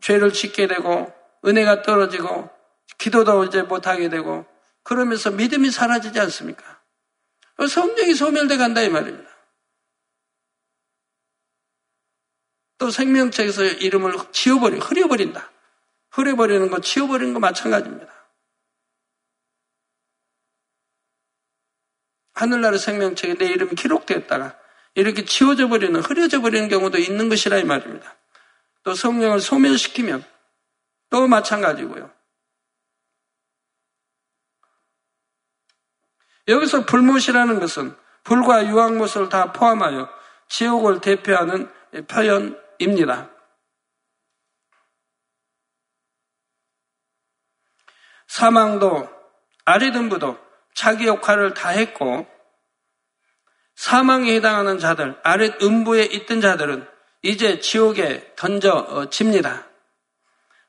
죄를 0.00 0.32
짓게 0.32 0.68
되고 0.68 1.12
은혜가 1.44 1.82
떨어지고 1.82 2.50
기도도 2.98 3.46
이제 3.46 3.62
못하게 3.62 4.08
되고 4.08 4.46
그러면서 4.84 5.32
믿음이 5.32 5.72
사라지지 5.72 6.20
않습니까? 6.20 6.80
성령이 7.68 8.14
소멸돼 8.14 8.58
간다 8.58 8.80
이 8.80 8.88
말입니다. 8.90 9.27
또 12.78 12.90
생명책에서 12.90 13.64
이름을 13.64 14.14
지워버리, 14.32 14.78
흐려버린다. 14.78 15.50
흐려버리는 16.10 16.70
거, 16.70 16.80
지워버리는 16.80 17.34
거 17.34 17.40
마찬가지입니다. 17.40 18.12
하늘나라 22.34 22.78
생명책에 22.78 23.34
내 23.34 23.46
이름이 23.46 23.74
기록되었다가 23.74 24.56
이렇게 24.94 25.24
지워져 25.24 25.68
버리는, 25.68 26.00
흐려져 26.00 26.40
버리는 26.40 26.68
경우도 26.68 26.98
있는 26.98 27.28
것이라 27.28 27.58
이 27.58 27.64
말입니다. 27.64 28.16
또 28.84 28.94
성령을 28.94 29.40
소멸시키면 29.40 30.24
또 31.10 31.26
마찬가지고요. 31.26 32.10
여기서 36.46 36.86
불못이라는 36.86 37.60
것은 37.60 37.94
불과 38.22 38.66
유황못을 38.66 39.28
다 39.28 39.52
포함하여 39.52 40.08
지옥을 40.48 41.00
대표하는 41.00 41.70
표현 42.06 42.58
입니다. 42.78 43.30
사망도 48.26 49.08
아리든부도 49.64 50.38
자기 50.74 51.06
역할을 51.06 51.54
다 51.54 51.70
했고 51.70 52.26
사망에 53.74 54.34
해당하는 54.34 54.78
자들, 54.78 55.18
아랫 55.22 55.62
음부에 55.62 56.04
있던 56.04 56.40
자들은 56.40 56.86
이제 57.22 57.60
지옥에 57.60 58.34
던져집니다. 58.36 59.66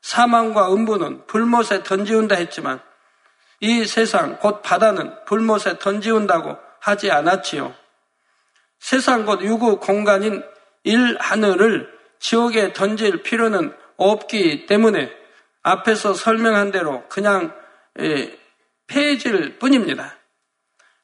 사망과 0.02 0.72
음부는 0.72 1.26
불못에 1.26 1.82
던지운다 1.84 2.36
했지만 2.36 2.80
이 3.60 3.84
세상 3.84 4.38
곧 4.38 4.62
바다는 4.62 5.24
불못에 5.26 5.78
던지운다고 5.78 6.56
하지 6.80 7.10
않았지요. 7.10 7.74
세상 8.78 9.26
곧 9.26 9.42
유구 9.42 9.78
공간인 9.78 10.42
일 10.84 11.18
하늘을 11.20 11.99
지옥에 12.20 12.72
던질 12.72 13.22
필요는 13.22 13.76
없기 13.96 14.66
때문에 14.66 15.10
앞에서 15.62 16.14
설명한 16.14 16.70
대로 16.70 17.06
그냥 17.08 17.54
폐해질 18.86 19.58
뿐입니다. 19.58 20.16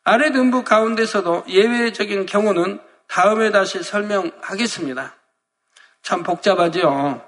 아래 0.05 0.31
등부 0.31 0.63
가운데서도 0.63 1.45
예외적인 1.49 2.27
경우는 2.27 2.81
다음에 3.09 3.51
다시 3.51 3.83
설명하겠습니다. 3.83 5.17
참 6.03 6.23
복잡하죠. 6.23 7.23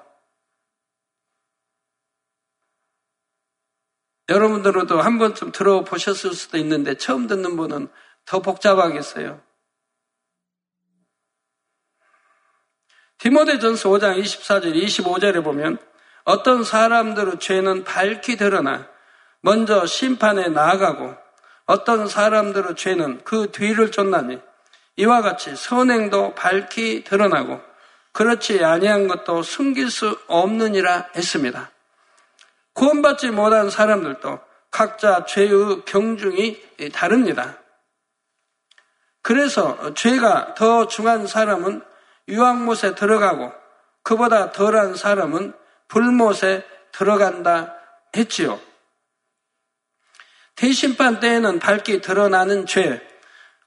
여러분들도 4.28 5.00
한 5.00 5.18
번쯤 5.18 5.52
들어보셨을 5.52 6.34
수도 6.34 6.58
있는데 6.58 6.94
처음 6.94 7.26
듣는 7.26 7.56
분은 7.56 7.88
더 8.26 8.40
복잡하겠어요. 8.40 9.40
디모데전서 13.18 13.88
5장 13.88 14.22
24절 14.22 14.80
25절에 14.80 15.42
보면 15.42 15.78
어떤 16.24 16.62
사람들의 16.62 17.40
죄는 17.40 17.84
밝히 17.84 18.36
드러나 18.36 18.86
먼저 19.40 19.86
심판에 19.86 20.48
나아가고 20.48 21.14
어떤 21.66 22.06
사람들의 22.06 22.76
죄는 22.76 23.22
그 23.24 23.50
뒤를 23.50 23.90
쫓나니 23.90 24.38
이와 24.96 25.22
같이 25.22 25.54
선행도 25.54 26.34
밝히 26.34 27.02
드러나고 27.04 27.60
그렇지 28.12 28.64
아니한 28.64 29.08
것도 29.08 29.42
숨길 29.42 29.90
수 29.90 30.18
없느니라 30.28 31.08
했습니다. 31.14 31.70
구원받지 32.72 33.30
못한 33.30 33.70
사람들도 33.70 34.40
각자 34.70 35.24
죄의 35.24 35.82
경중이 35.84 36.90
다릅니다. 36.92 37.58
그래서 39.22 39.94
죄가 39.94 40.54
더 40.54 40.86
중한 40.86 41.26
사람은 41.26 41.82
유황못에 42.28 42.94
들어가고 42.94 43.52
그보다 44.02 44.52
덜한 44.52 44.94
사람은 44.94 45.54
불못에 45.88 46.64
들어간다 46.92 47.74
했지요. 48.16 48.60
대심판 50.56 51.20
때에는 51.20 51.58
밝게 51.58 52.00
드러나는 52.00 52.66
죄, 52.66 53.00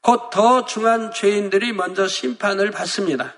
곧 0.02 0.30
더 0.32 0.66
중한 0.66 1.12
죄인들이 1.12 1.74
먼저 1.74 2.08
심판을 2.08 2.72
받습니다. 2.72 3.36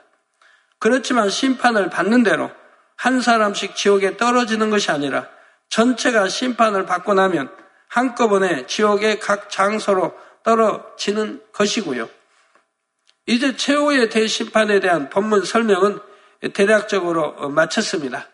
그렇지만 0.80 1.30
심판을 1.30 1.90
받는 1.90 2.24
대로 2.24 2.52
한 2.96 3.22
사람씩 3.22 3.76
지옥에 3.76 4.18
떨어지는 4.18 4.70
것이 4.70 4.92
아니라 4.92 5.28
전체가 5.70 6.30
심판을 6.30 6.86
받고 6.86 7.14
나면 7.14 7.54
한꺼번에 7.90 8.66
지옥의 8.66 9.20
각 9.20 9.50
장소로 9.50 10.14
떨어지는 10.44 11.42
것이고요. 11.54 12.10
이제 13.26 13.56
최후의 13.56 14.10
대심판에 14.10 14.80
대한 14.80 15.10
본문 15.10 15.46
설명은 15.46 16.00
대략적으로 16.54 17.50
마쳤습니다. 17.50 18.28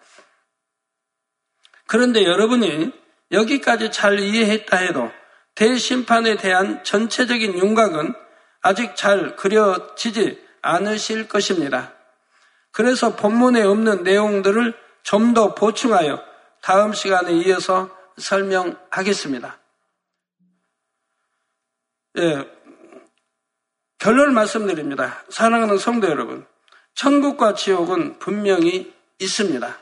그런데 1.86 2.24
여러분이 2.24 2.92
여기까지 3.32 3.92
잘 3.92 4.20
이해했다 4.20 4.78
해도 4.78 5.12
대심판에 5.56 6.38
대한 6.38 6.84
전체적인 6.84 7.58
윤곽은 7.58 8.14
아직 8.62 8.96
잘 8.96 9.36
그려지지 9.36 10.44
않으실 10.62 11.28
것입니다. 11.28 11.94
그래서 12.72 13.16
본문에 13.16 13.62
없는 13.64 14.04
내용들을 14.04 14.74
좀 15.04 15.34
더 15.34 15.56
보충하여 15.56 16.24
다음 16.62 16.94
시간에 16.94 17.34
이어서 17.34 17.90
설명하겠습니다. 18.18 19.60
예, 22.18 22.59
결론을 24.00 24.32
말씀드립니다. 24.32 25.24
사랑하는 25.30 25.78
성도 25.78 26.08
여러분, 26.08 26.46
천국과 26.96 27.54
지옥은 27.54 28.20
분명히 28.20 28.94
있습니다. 29.20 29.78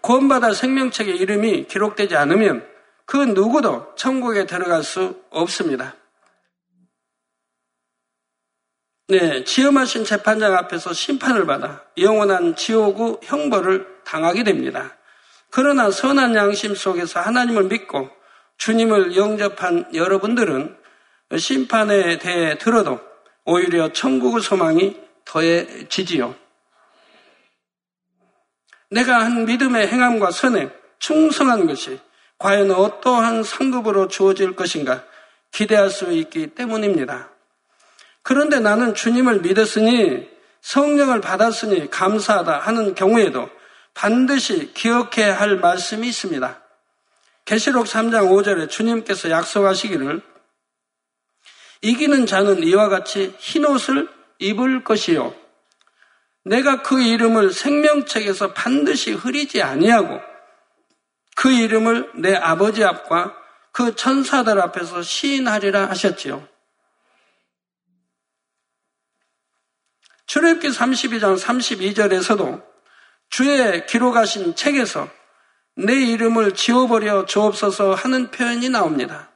구원받아 0.00 0.52
생명책의 0.52 1.16
이름이 1.16 1.66
기록되지 1.66 2.16
않으면 2.16 2.66
그 3.06 3.16
누구도 3.16 3.94
천국에 3.96 4.46
들어갈 4.46 4.82
수 4.82 5.22
없습니다. 5.30 5.94
네, 9.08 9.44
지엄하신 9.44 10.04
재판장 10.04 10.54
앞에서 10.54 10.94
심판을 10.94 11.44
받아 11.44 11.84
영원한 11.98 12.56
지옥의 12.56 13.18
형벌을 13.22 13.86
당하게 14.04 14.44
됩니다. 14.44 14.96
그러나 15.50 15.90
선한 15.90 16.34
양심 16.34 16.74
속에서 16.74 17.20
하나님을 17.20 17.64
믿고 17.64 18.08
주님을 18.56 19.14
영접한 19.16 19.94
여러분들은 19.94 20.83
심판에 21.36 22.18
대해 22.18 22.58
들어도 22.58 23.00
오히려 23.44 23.92
천국의 23.92 24.42
소망이 24.42 24.96
더해지지요. 25.24 26.34
내가 28.90 29.20
한 29.20 29.44
믿음의 29.44 29.88
행함과 29.88 30.30
선행, 30.30 30.70
충성한 30.98 31.66
것이 31.66 31.98
과연 32.38 32.70
어떠한 32.70 33.42
상급으로 33.42 34.08
주어질 34.08 34.54
것인가 34.54 35.04
기대할 35.50 35.90
수 35.90 36.12
있기 36.12 36.48
때문입니다. 36.48 37.30
그런데 38.22 38.60
나는 38.60 38.94
주님을 38.94 39.40
믿었으니 39.40 40.28
성령을 40.60 41.20
받았으니 41.20 41.90
감사하다 41.90 42.58
하는 42.58 42.94
경우에도 42.94 43.48
반드시 43.92 44.72
기억해야 44.72 45.38
할 45.38 45.56
말씀이 45.56 46.08
있습니다. 46.08 46.60
계시록 47.44 47.86
3장 47.86 48.30
5절에 48.30 48.70
주님께서 48.70 49.30
약속하시기를 49.30 50.22
이기는 51.84 52.24
자는 52.24 52.62
이와 52.62 52.88
같이 52.88 53.34
흰 53.38 53.66
옷을 53.66 54.08
입을 54.38 54.84
것이요. 54.84 55.34
내가 56.44 56.80
그 56.82 57.02
이름을 57.02 57.52
생명책에서 57.52 58.54
반드시 58.54 59.12
흐리지 59.12 59.62
아니하고 59.62 60.18
그 61.36 61.52
이름을 61.52 62.12
내 62.14 62.34
아버지 62.34 62.82
앞과 62.82 63.36
그 63.70 63.94
천사들 63.94 64.60
앞에서 64.62 65.02
시인하리라 65.02 65.90
하셨지요. 65.90 66.48
출애굽기 70.26 70.68
32장 70.68 71.38
32절에서도 71.38 72.64
주의 73.28 73.86
기록하신 73.86 74.56
책에서 74.56 75.10
내 75.76 75.92
이름을 75.92 76.54
지워버려 76.54 77.26
주옵소서 77.26 77.94
하는 77.94 78.30
표현이 78.30 78.70
나옵니다. 78.70 79.33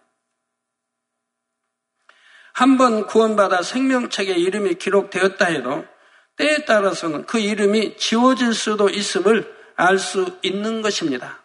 한 2.59 2.77
번 2.77 3.07
구원받아 3.07 3.63
생명책에 3.63 4.33
이름이 4.33 4.75
기록되었다 4.75 5.45
해도 5.45 5.87
때에 6.35 6.65
따라서는 6.65 7.25
그 7.25 7.39
이름이 7.39 7.97
지워질 7.99 8.53
수도 8.53 8.89
있음을 8.89 9.57
알 9.77 9.97
수 9.97 10.41
있는 10.43 10.83
것입니다. 10.83 11.41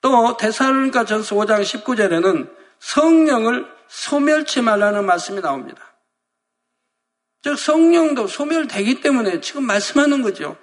또 0.00 0.36
데살로니가 0.36 1.04
전서 1.04 1.36
5장 1.36 1.62
19절에는 1.62 2.52
성령을 2.80 3.72
소멸치 3.86 4.60
말라는 4.60 5.06
말씀이 5.06 5.40
나옵니다. 5.40 5.94
즉 7.42 7.56
성령도 7.56 8.26
소멸되기 8.26 9.00
때문에 9.02 9.40
지금 9.40 9.64
말씀하는 9.66 10.20
거죠. 10.22 10.56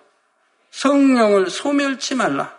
성령을 0.71 1.49
소멸치 1.49 2.15
말라. 2.15 2.53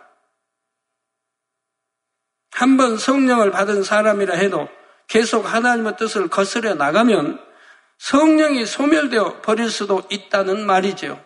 한번 2.49 2.97
성령을 2.97 3.51
받은 3.51 3.83
사람이라 3.83 4.33
해도 4.33 4.67
계속 5.07 5.51
하나님의 5.51 5.97
뜻을 5.97 6.27
거스려 6.27 6.75
나가면 6.75 7.39
성령이 7.97 8.65
소멸되어 8.65 9.41
버릴 9.41 9.69
수도 9.69 10.03
있다는 10.09 10.65
말이죠. 10.65 11.23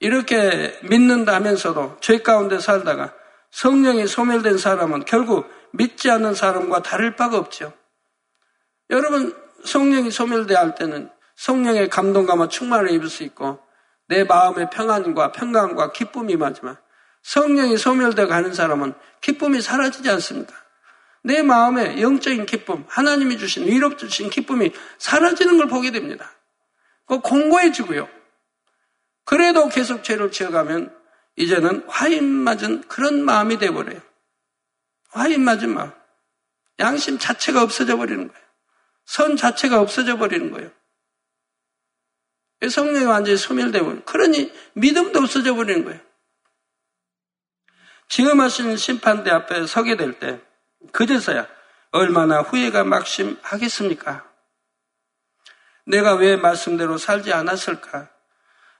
이렇게 0.00 0.78
믿는다 0.82 1.34
하면서도 1.34 1.98
죄 2.00 2.18
가운데 2.18 2.58
살다가 2.58 3.14
성령이 3.50 4.06
소멸된 4.06 4.58
사람은 4.58 5.04
결국 5.04 5.48
믿지 5.72 6.10
않는 6.10 6.34
사람과 6.34 6.82
다를 6.82 7.16
바가 7.16 7.38
없죠. 7.38 7.72
여러분, 8.90 9.34
성령이 9.64 10.10
소멸되어 10.10 10.58
할 10.58 10.74
때는 10.74 11.10
성령의 11.36 11.88
감동감과 11.88 12.48
충만을 12.48 12.90
입을 12.90 13.08
수 13.08 13.22
있고 13.22 13.60
내 14.08 14.24
마음의 14.24 14.70
평안과 14.70 15.32
평강과 15.32 15.92
기쁨이 15.92 16.34
임하지만 16.34 16.76
성령이 17.22 17.78
소멸되어 17.78 18.26
가는 18.26 18.52
사람은 18.52 18.92
기쁨이 19.20 19.60
사라지지 19.60 20.10
않습니다. 20.10 20.52
내 21.24 21.42
마음의 21.42 22.02
영적인 22.02 22.44
기쁨, 22.44 22.84
하나님이 22.86 23.38
주신 23.38 23.66
위로 23.66 23.96
주신 23.96 24.28
기쁨이 24.28 24.70
사라지는 24.98 25.56
걸 25.56 25.68
보게 25.68 25.90
됩니다. 25.90 26.30
그 27.06 27.20
공고해지고요. 27.20 28.08
그래도 29.24 29.68
계속 29.70 30.04
죄를 30.04 30.30
지어가면 30.30 30.94
이제는 31.36 31.86
화인 31.88 32.24
맞은 32.24 32.82
그런 32.88 33.24
마음이 33.24 33.58
돼버려요. 33.58 34.02
화인 35.08 35.42
맞은 35.42 35.72
마음. 35.72 35.92
양심 36.78 37.18
자체가 37.18 37.62
없어져 37.62 37.96
버리는 37.96 38.28
거예요. 38.28 38.44
선 39.06 39.36
자체가 39.38 39.80
없어져 39.80 40.18
버리는 40.18 40.50
거예요. 40.50 40.70
성령이 42.68 43.06
완전히 43.06 43.38
소멸되고 43.38 44.04
그러니 44.04 44.52
믿음도 44.74 45.20
없어져 45.20 45.54
버리는 45.54 45.84
거예요. 45.84 46.00
지금 48.08 48.40
하신 48.40 48.76
심판대 48.76 49.30
앞에 49.30 49.66
서게 49.66 49.96
될 49.96 50.18
때 50.18 50.40
그제서야 50.92 51.46
얼마나 51.90 52.40
후회가 52.40 52.84
막심하겠습니까? 52.84 54.24
내가 55.86 56.14
왜 56.14 56.36
말씀대로 56.36 56.98
살지 56.98 57.32
않았을까? 57.32 58.08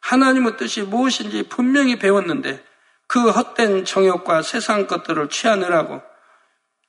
하나님의 0.00 0.56
뜻이 0.56 0.82
무엇인지 0.82 1.44
분명히 1.48 1.98
배웠는데 1.98 2.64
그 3.06 3.30
헛된 3.30 3.84
정욕과 3.84 4.42
세상 4.42 4.86
것들을 4.86 5.28
취하느라고 5.28 6.02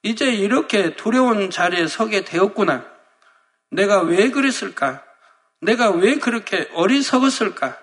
이제 0.04 0.32
이렇게 0.32 0.96
두려운 0.96 1.50
자리에 1.50 1.88
서게 1.88 2.24
되었구나. 2.24 2.86
내가 3.72 4.02
왜 4.02 4.30
그랬을까? 4.32 5.04
내가 5.62 5.90
왜 5.92 6.18
그렇게 6.18 6.70
어리석었을까? 6.74 7.78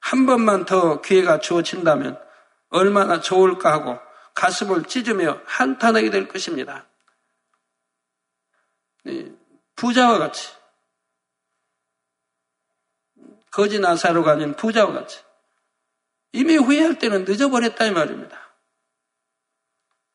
한 0.00 0.26
번만 0.26 0.64
더 0.64 1.00
기회가 1.00 1.38
주어진다면 1.38 2.18
얼마나 2.68 3.20
좋을까 3.20 3.72
하고 3.72 3.98
가슴을 4.36 4.84
찢으며 4.84 5.40
한탄하게 5.46 6.10
될 6.10 6.28
것입니다. 6.28 6.86
부자와 9.74 10.18
같이 10.18 10.54
거지 13.50 13.80
나사로가 13.80 14.32
아닌 14.32 14.54
부자와 14.54 14.92
같이 14.92 15.24
이미 16.32 16.56
후회할 16.56 16.98
때는 16.98 17.24
늦어버렸다 17.24 17.86
이 17.86 17.90
말입니다. 17.90 18.38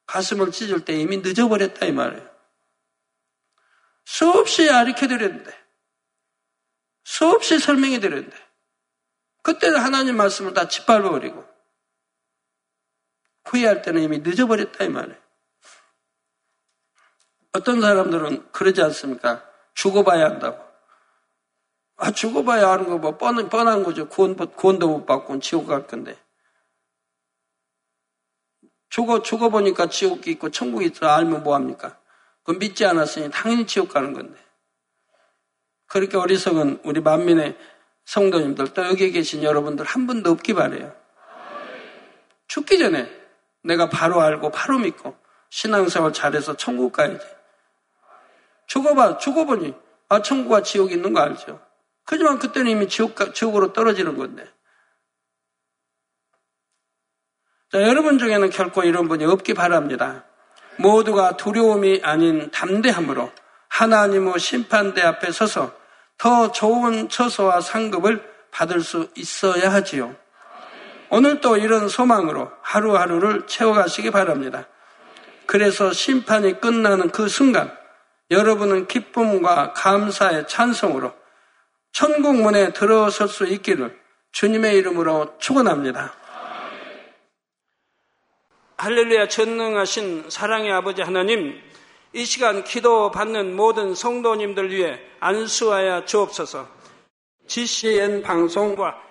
가슴을 0.05 0.51
찢을 0.51 0.85
때 0.85 0.93
이미 0.93 1.17
늦어버렸다 1.17 1.87
이 1.87 1.91
말이에요. 1.91 2.29
수없이 4.05 4.69
아리켜 4.69 5.07
드렸는데 5.07 5.51
수없이 7.03 7.57
설명해 7.57 7.99
드렸는데 7.99 8.37
그때는 9.41 9.79
하나님 9.79 10.17
말씀을 10.17 10.53
다 10.53 10.67
짓밟아버리고 10.67 11.50
후회할 13.45 13.81
때는 13.81 14.01
이미 14.01 14.19
늦어버렸다 14.19 14.83
이 14.83 14.89
말이에요. 14.89 15.19
어떤 17.53 17.81
사람들은 17.81 18.51
그러지 18.51 18.81
않습니까? 18.81 19.43
죽어봐야 19.73 20.25
한다고. 20.25 20.71
아, 21.97 22.11
죽어봐야 22.11 22.69
하는 22.69 22.87
거 22.87 22.97
뭐, 22.97 23.17
뻔한, 23.17 23.49
뻔한 23.49 23.83
거죠. 23.83 24.07
구원, 24.07 24.35
구원도 24.35 24.87
못 24.87 25.05
받고 25.05 25.39
지옥 25.39 25.67
갈 25.67 25.85
건데. 25.85 26.17
죽어, 28.89 29.21
죽어보니까 29.21 29.87
지옥이 29.87 30.31
있고 30.31 30.49
천국이 30.49 30.87
있어 30.87 31.07
알면 31.07 31.43
뭐합니까? 31.43 31.97
그건 32.39 32.59
믿지 32.59 32.85
않았으니 32.85 33.29
당연히 33.31 33.67
지옥 33.67 33.89
가는 33.89 34.13
건데. 34.13 34.39
그렇게 35.87 36.17
어리석은 36.17 36.81
우리 36.83 37.01
만민의 37.01 37.57
성도님들, 38.05 38.73
또 38.73 38.85
여기 38.85 39.11
계신 39.11 39.43
여러분들 39.43 39.85
한 39.85 40.07
분도 40.07 40.31
없기 40.31 40.53
바래요. 40.53 40.95
죽기 42.47 42.79
전에 42.79 43.20
내가 43.63 43.89
바로 43.89 44.21
알고 44.21 44.51
바로 44.51 44.79
믿고 44.79 45.15
신앙생활 45.49 46.13
잘해서 46.13 46.55
천국 46.57 46.93
가야지. 46.93 47.25
죽어봐, 48.67 49.17
죽어보니, 49.17 49.75
아, 50.09 50.21
천국과 50.21 50.63
지옥이 50.63 50.93
있는 50.93 51.13
거 51.13 51.19
알죠? 51.19 51.61
하지만 52.05 52.39
그때는 52.39 52.71
이미 52.71 52.87
지옥, 52.87 53.33
지옥으로 53.33 53.73
떨어지는 53.73 54.17
건데. 54.17 54.45
자, 57.71 57.81
여러분 57.81 58.17
중에는 58.17 58.49
결코 58.49 58.83
이런 58.83 59.07
분이 59.07 59.25
없기 59.25 59.53
바랍니다. 59.53 60.25
모두가 60.77 61.37
두려움이 61.37 62.01
아닌 62.03 62.49
담대함으로 62.51 63.31
하나님의 63.69 64.39
심판대 64.39 65.01
앞에 65.01 65.31
서서 65.31 65.73
더 66.17 66.51
좋은 66.51 67.09
처소와 67.09 67.61
상급을 67.61 68.29
받을 68.51 68.81
수 68.81 69.09
있어야 69.15 69.71
하지요. 69.71 70.15
오늘도 71.11 71.57
이런 71.57 71.89
소망으로 71.89 72.49
하루하루를 72.61 73.45
채워가시기 73.45 74.11
바랍니다. 74.11 74.67
그래서 75.45 75.91
심판이 75.91 76.61
끝나는 76.61 77.09
그 77.09 77.27
순간 77.27 77.77
여러분은 78.31 78.87
기쁨과 78.87 79.73
감사의 79.73 80.47
찬송으로 80.47 81.13
천국 81.91 82.37
문에 82.37 82.71
들어설 82.71 83.27
수 83.27 83.45
있기를 83.45 83.99
주님의 84.31 84.77
이름으로 84.77 85.37
축원합니다. 85.37 86.13
할렐루야 88.77 89.27
전능하신 89.27 90.29
사랑의 90.29 90.71
아버지 90.71 91.01
하나님 91.01 91.61
이 92.13 92.23
시간 92.23 92.63
기도 92.63 93.11
받는 93.11 93.53
모든 93.55 93.93
성도님들 93.93 94.71
위해 94.71 94.99
안수하여 95.19 96.05
주옵소서 96.05 96.67
GCN 97.47 98.23
방송과 98.23 99.10